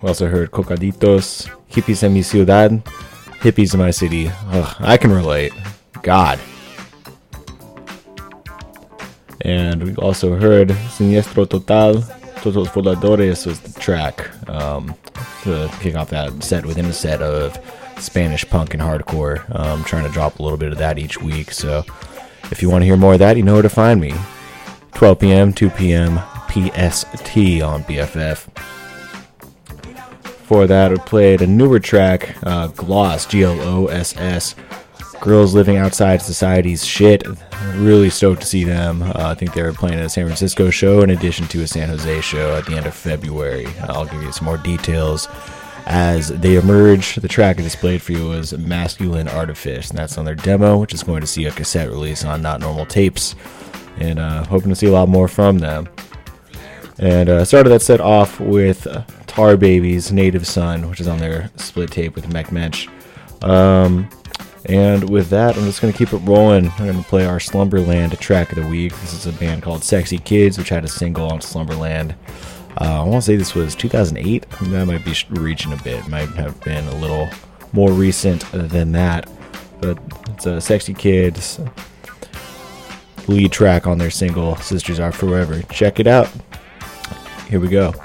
We 0.01 0.07
also 0.07 0.27
heard 0.27 0.51
Cocaditos, 0.51 1.49
Hippies 1.69 2.03
en 2.03 2.13
mi 2.13 2.21
ciudad, 2.21 2.81
Hippies 3.41 3.73
in 3.73 3.79
my 3.79 3.91
city. 3.91 4.31
Ugh, 4.51 4.75
I 4.79 4.95
can 4.95 5.11
relate. 5.11 5.51
God. 6.03 6.39
And 9.41 9.83
we 9.83 9.95
also 9.95 10.35
heard 10.35 10.69
Siniestro 10.69 11.49
Total, 11.49 12.01
Todos 12.41 12.69
Voladores 12.69 13.45
was 13.45 13.59
the 13.59 13.79
track 13.79 14.29
um, 14.49 14.95
to 15.43 15.69
kick 15.81 15.95
off 15.95 16.09
that 16.09 16.43
set 16.43 16.65
within 16.65 16.85
a 16.85 16.93
set 16.93 17.21
of 17.21 17.57
Spanish 18.01 18.47
punk 18.49 18.73
and 18.73 18.81
hardcore. 18.81 19.43
Um, 19.53 19.83
trying 19.83 20.05
to 20.05 20.11
drop 20.11 20.39
a 20.39 20.43
little 20.43 20.57
bit 20.57 20.71
of 20.71 20.77
that 20.77 20.97
each 20.97 21.21
week. 21.21 21.51
So 21.51 21.83
if 22.51 22.61
you 22.61 22.69
want 22.69 22.81
to 22.81 22.85
hear 22.85 22.97
more 22.97 23.13
of 23.13 23.19
that, 23.19 23.37
you 23.37 23.43
know 23.43 23.53
where 23.53 23.61
to 23.61 23.69
find 23.69 23.99
me. 23.99 24.13
12 24.93 25.19
p.m., 25.19 25.53
2 25.53 25.69
p.m. 25.69 26.19
PST 26.49 27.61
on 27.61 27.83
BFF. 27.83 28.47
Before 30.23 30.65
that, 30.65 30.91
we 30.91 30.97
played 30.97 31.41
a 31.41 31.47
newer 31.47 31.79
track, 31.79 32.35
uh, 32.43 32.67
Gloss, 32.67 33.27
G 33.27 33.43
L 33.43 33.61
O 33.61 33.87
S 33.87 34.15
S. 34.17 34.55
Girls 35.21 35.53
Living 35.53 35.77
Outside 35.77 36.21
Society's 36.21 36.85
shit. 36.85 37.23
Really 37.75 38.09
stoked 38.09 38.41
to 38.41 38.47
see 38.47 38.63
them. 38.63 39.01
Uh, 39.01 39.13
I 39.15 39.35
think 39.35 39.53
they 39.53 39.61
were 39.61 39.73
playing 39.73 39.99
a 39.99 40.09
San 40.09 40.25
Francisco 40.25 40.69
show 40.69 41.01
in 41.01 41.09
addition 41.09 41.47
to 41.47 41.61
a 41.61 41.67
San 41.67 41.89
Jose 41.89 42.21
show 42.21 42.55
at 42.55 42.65
the 42.65 42.75
end 42.75 42.85
of 42.85 42.93
February. 42.93 43.67
I'll 43.83 44.05
give 44.05 44.21
you 44.23 44.31
some 44.31 44.45
more 44.45 44.57
details 44.57 45.27
as 45.85 46.29
they 46.29 46.55
emerge. 46.55 47.15
The 47.15 47.27
track 47.27 47.59
I 47.59 47.63
displayed 47.63 48.01
for 48.01 48.13
you 48.13 48.29
was 48.29 48.57
Masculine 48.57 49.27
Artifice, 49.27 49.89
and 49.89 49.97
that's 49.97 50.17
on 50.17 50.25
their 50.25 50.35
demo, 50.35 50.77
which 50.77 50.93
is 50.93 51.03
going 51.03 51.21
to 51.21 51.27
see 51.27 51.45
a 51.45 51.51
cassette 51.51 51.89
release 51.89 52.23
on 52.23 52.41
Not 52.41 52.61
Normal 52.61 52.85
Tapes. 52.85 53.35
And 53.97 54.19
uh, 54.19 54.45
hoping 54.45 54.69
to 54.69 54.75
see 54.75 54.87
a 54.87 54.91
lot 54.91 55.09
more 55.09 55.27
from 55.27 55.59
them. 55.59 55.89
And 56.99 57.29
uh, 57.29 57.45
started 57.45 57.69
that 57.69 57.81
set 57.81 58.01
off 58.01 58.39
with 58.39 58.85
uh, 58.87 59.03
Tar 59.27 59.57
Babies' 59.57 60.11
Native 60.11 60.45
Son, 60.47 60.89
which 60.89 60.99
is 60.99 61.07
on 61.07 61.17
their 61.17 61.49
split 61.55 61.91
tape 61.91 62.15
with 62.15 62.31
Mecht 62.31 62.51
Mensch. 62.51 62.87
Um, 63.41 64.09
and 64.69 65.09
with 65.09 65.31
that, 65.31 65.57
I'm 65.57 65.63
just 65.63 65.81
going 65.81 65.91
to 65.91 65.97
keep 65.97 66.13
it 66.13 66.19
rolling. 66.19 66.69
I'm 66.69 66.85
going 66.85 67.03
to 67.03 67.09
play 67.09 67.25
our 67.25 67.39
Slumberland 67.39 68.17
track 68.19 68.51
of 68.51 68.63
the 68.63 68.69
week. 68.69 68.91
This 68.99 69.13
is 69.13 69.25
a 69.25 69.31
band 69.31 69.63
called 69.63 69.83
Sexy 69.83 70.19
Kids, 70.19 70.59
which 70.59 70.69
had 70.69 70.85
a 70.85 70.87
single 70.87 71.31
on 71.31 71.41
Slumberland. 71.41 72.13
Uh, 72.79 73.01
I 73.01 73.03
want 73.03 73.15
to 73.15 73.21
say 73.23 73.35
this 73.35 73.55
was 73.55 73.73
2008. 73.73 74.45
That 74.47 74.85
might 74.85 75.03
be 75.03 75.15
reaching 75.31 75.73
a 75.73 75.77
bit. 75.77 76.07
Might 76.07 76.29
have 76.29 76.61
been 76.61 76.87
a 76.87 76.95
little 76.97 77.27
more 77.73 77.91
recent 77.91 78.45
than 78.51 78.91
that. 78.91 79.27
But 79.81 79.97
it's 80.27 80.45
a 80.45 80.61
Sexy 80.61 80.93
Kids 80.93 81.59
lead 83.27 83.51
track 83.51 83.87
on 83.87 83.97
their 83.97 84.11
single 84.11 84.55
Sisters 84.57 84.99
Are 84.99 85.11
Forever. 85.11 85.63
Check 85.63 85.99
it 85.99 86.05
out. 86.05 86.29
Here 87.49 87.59
we 87.59 87.69
go. 87.69 87.95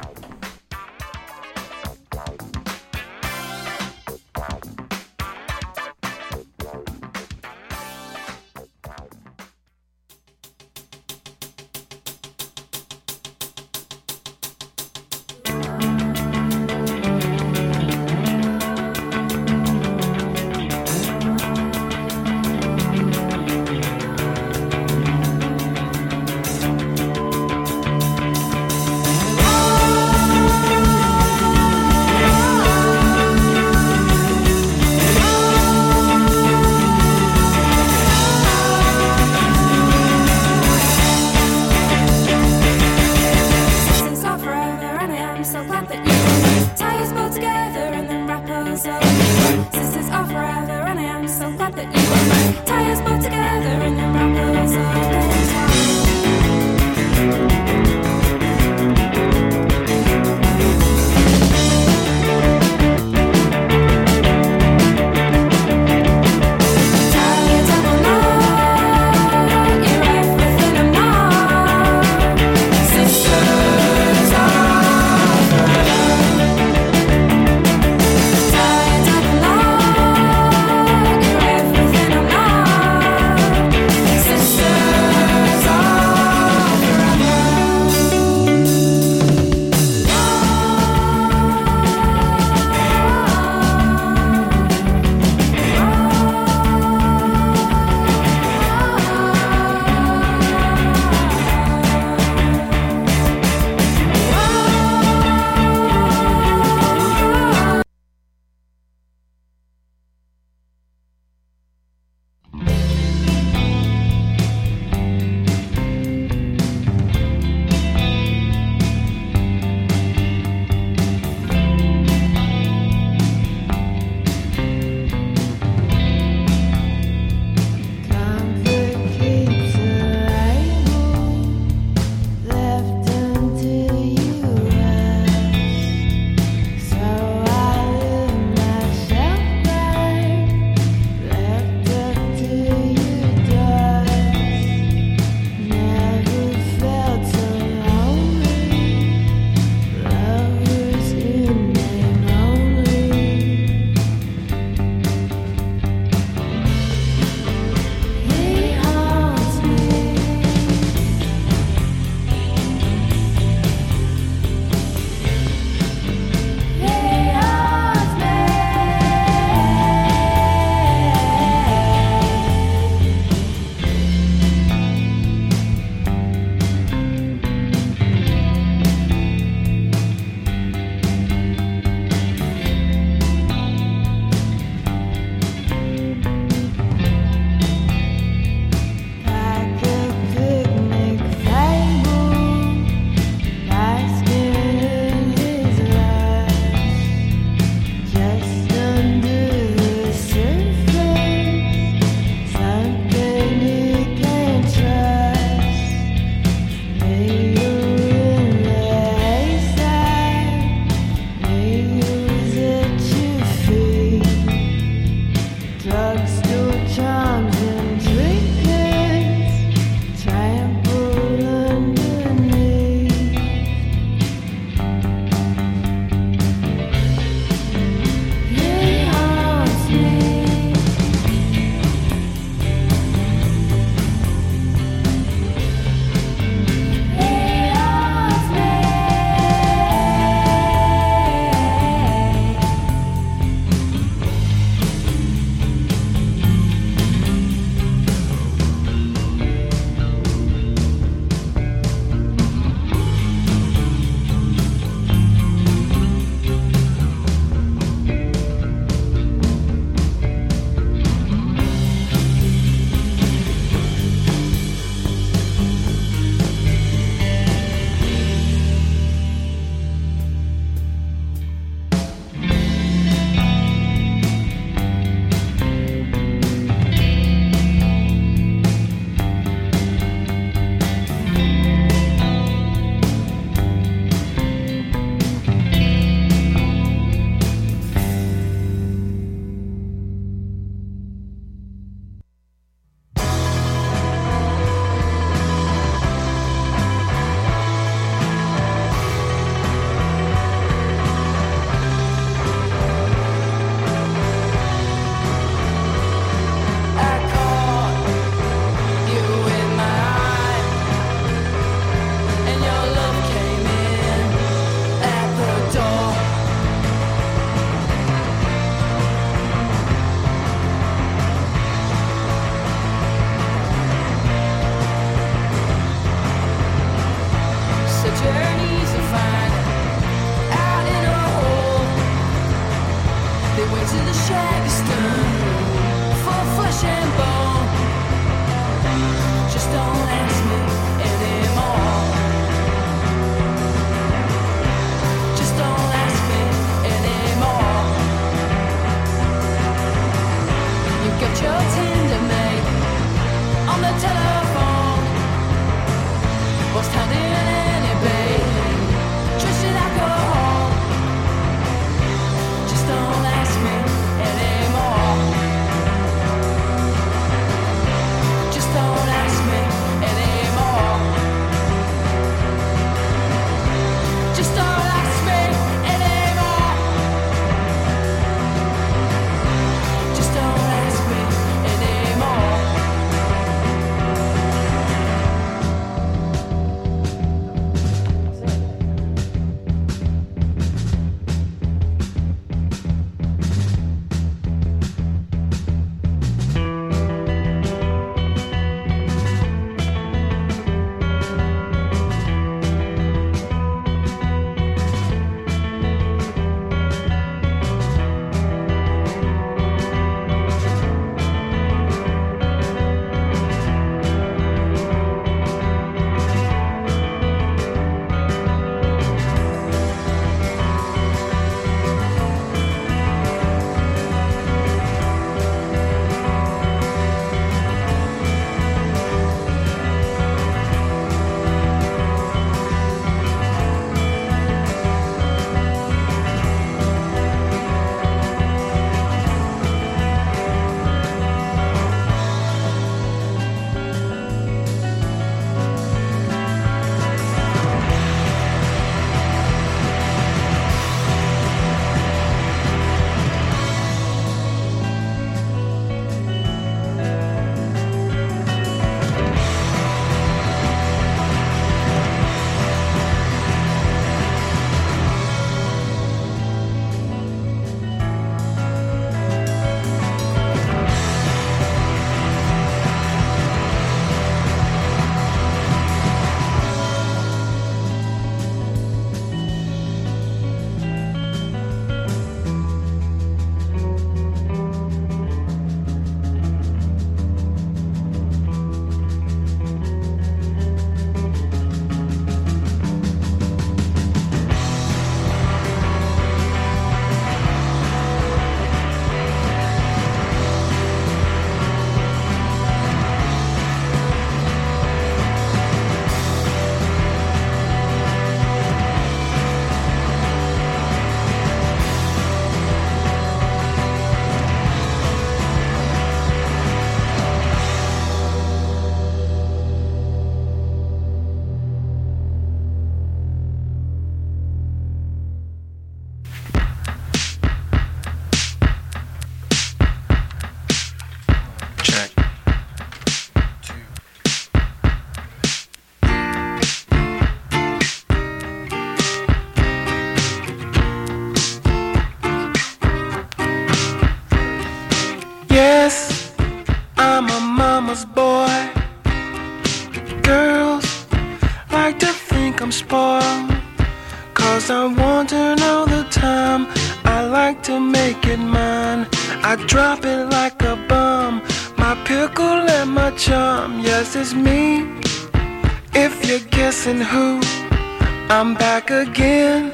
Back 568.55 568.91
again 568.91 569.74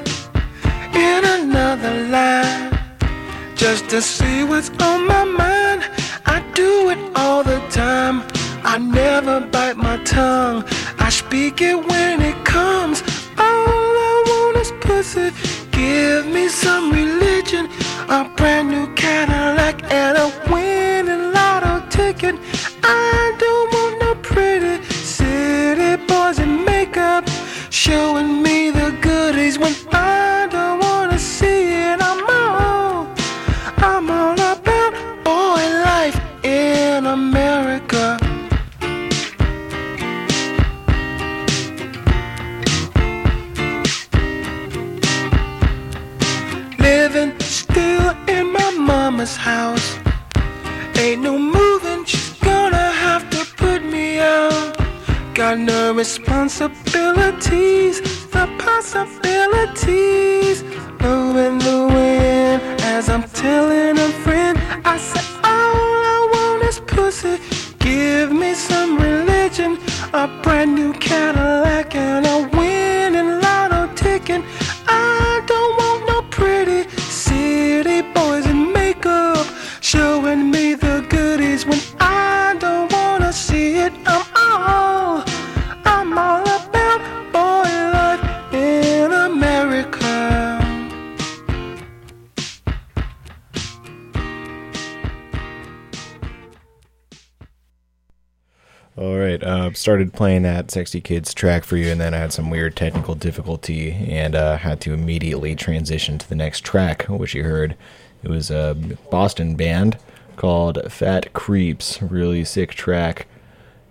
started 99.81 100.13
playing 100.13 100.43
that 100.43 100.71
Sexy 100.71 101.01
Kids 101.01 101.33
track 101.33 101.63
for 101.63 101.75
you, 101.75 101.91
and 101.91 101.99
then 101.99 102.13
I 102.13 102.17
had 102.17 102.31
some 102.31 102.49
weird 102.49 102.75
technical 102.75 103.15
difficulty 103.15 103.91
and 103.91 104.35
uh, 104.35 104.57
had 104.57 104.79
to 104.81 104.93
immediately 104.93 105.55
transition 105.55 106.17
to 106.19 106.29
the 106.29 106.35
next 106.35 106.63
track, 106.63 107.05
which 107.07 107.33
you 107.33 107.43
heard. 107.43 107.75
It 108.23 108.29
was 108.29 108.51
a 108.51 108.77
Boston 109.09 109.55
band 109.55 109.97
called 110.35 110.79
Fat 110.91 111.33
Creeps, 111.33 112.01
really 112.01 112.45
sick 112.45 112.75
track, 112.75 113.27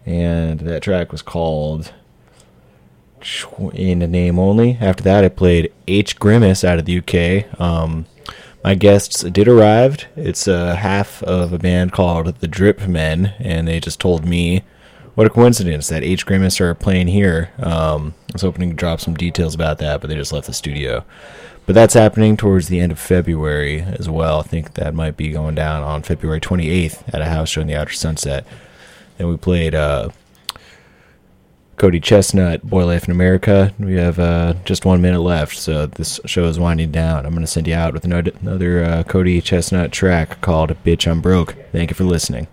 and 0.06 0.60
that 0.60 0.82
track 0.82 1.10
was 1.10 1.22
called 1.22 1.92
in 3.74 4.00
a 4.00 4.06
name 4.06 4.38
only. 4.38 4.78
After 4.80 5.02
that, 5.02 5.24
I 5.24 5.28
played 5.28 5.72
H 5.88 6.18
Grimace 6.18 6.64
out 6.64 6.78
of 6.78 6.84
the 6.86 6.98
UK. 6.98 7.60
Um, 7.60 8.06
my 8.62 8.74
guests 8.74 9.22
did 9.22 9.48
arrive. 9.48 10.06
It's 10.16 10.46
a 10.46 10.76
half 10.76 11.22
of 11.24 11.52
a 11.52 11.58
band 11.58 11.92
called 11.92 12.26
the 12.36 12.48
Drip 12.48 12.86
Men, 12.86 13.34
and 13.38 13.66
they 13.66 13.80
just 13.80 14.00
told 14.00 14.24
me 14.24 14.62
what 15.20 15.26
a 15.26 15.30
coincidence 15.30 15.88
that 15.88 16.02
H 16.02 16.24
Grimace 16.24 16.62
are 16.62 16.74
playing 16.74 17.06
here. 17.06 17.50
Um, 17.58 18.14
I 18.30 18.32
was 18.32 18.40
hoping 18.40 18.70
to 18.70 18.74
drop 18.74 19.02
some 19.02 19.12
details 19.12 19.54
about 19.54 19.76
that, 19.76 20.00
but 20.00 20.08
they 20.08 20.16
just 20.16 20.32
left 20.32 20.46
the 20.46 20.54
studio. 20.54 21.04
But 21.66 21.74
that's 21.74 21.92
happening 21.92 22.38
towards 22.38 22.68
the 22.68 22.80
end 22.80 22.90
of 22.90 22.98
February 22.98 23.82
as 23.82 24.08
well. 24.08 24.40
I 24.40 24.44
think 24.44 24.72
that 24.76 24.94
might 24.94 25.18
be 25.18 25.28
going 25.28 25.54
down 25.54 25.82
on 25.82 26.04
February 26.04 26.40
28th 26.40 27.12
at 27.12 27.20
a 27.20 27.26
house 27.26 27.50
show 27.50 27.60
in 27.60 27.66
the 27.66 27.74
Outer 27.74 27.92
Sunset. 27.92 28.46
And 29.18 29.28
we 29.28 29.36
played 29.36 29.74
uh, 29.74 30.08
Cody 31.76 32.00
ChesnuTT, 32.00 32.62
Boy 32.62 32.86
Life 32.86 33.04
in 33.04 33.10
America. 33.10 33.74
We 33.78 33.96
have 33.96 34.18
uh, 34.18 34.54
just 34.64 34.86
one 34.86 35.02
minute 35.02 35.20
left, 35.20 35.54
so 35.54 35.84
this 35.84 36.18
show 36.24 36.44
is 36.44 36.58
winding 36.58 36.92
down. 36.92 37.26
I'm 37.26 37.32
going 37.32 37.42
to 37.42 37.46
send 37.46 37.68
you 37.68 37.74
out 37.74 37.92
with 37.92 38.06
another, 38.06 38.32
another 38.40 38.84
uh, 38.84 39.02
Cody 39.02 39.42
ChesnuTT 39.42 39.90
track 39.90 40.40
called 40.40 40.70
Bitch 40.82 41.06
I'm 41.06 41.20
Broke. 41.20 41.56
Thank 41.72 41.90
you 41.90 41.94
for 41.94 42.04
listening. 42.04 42.46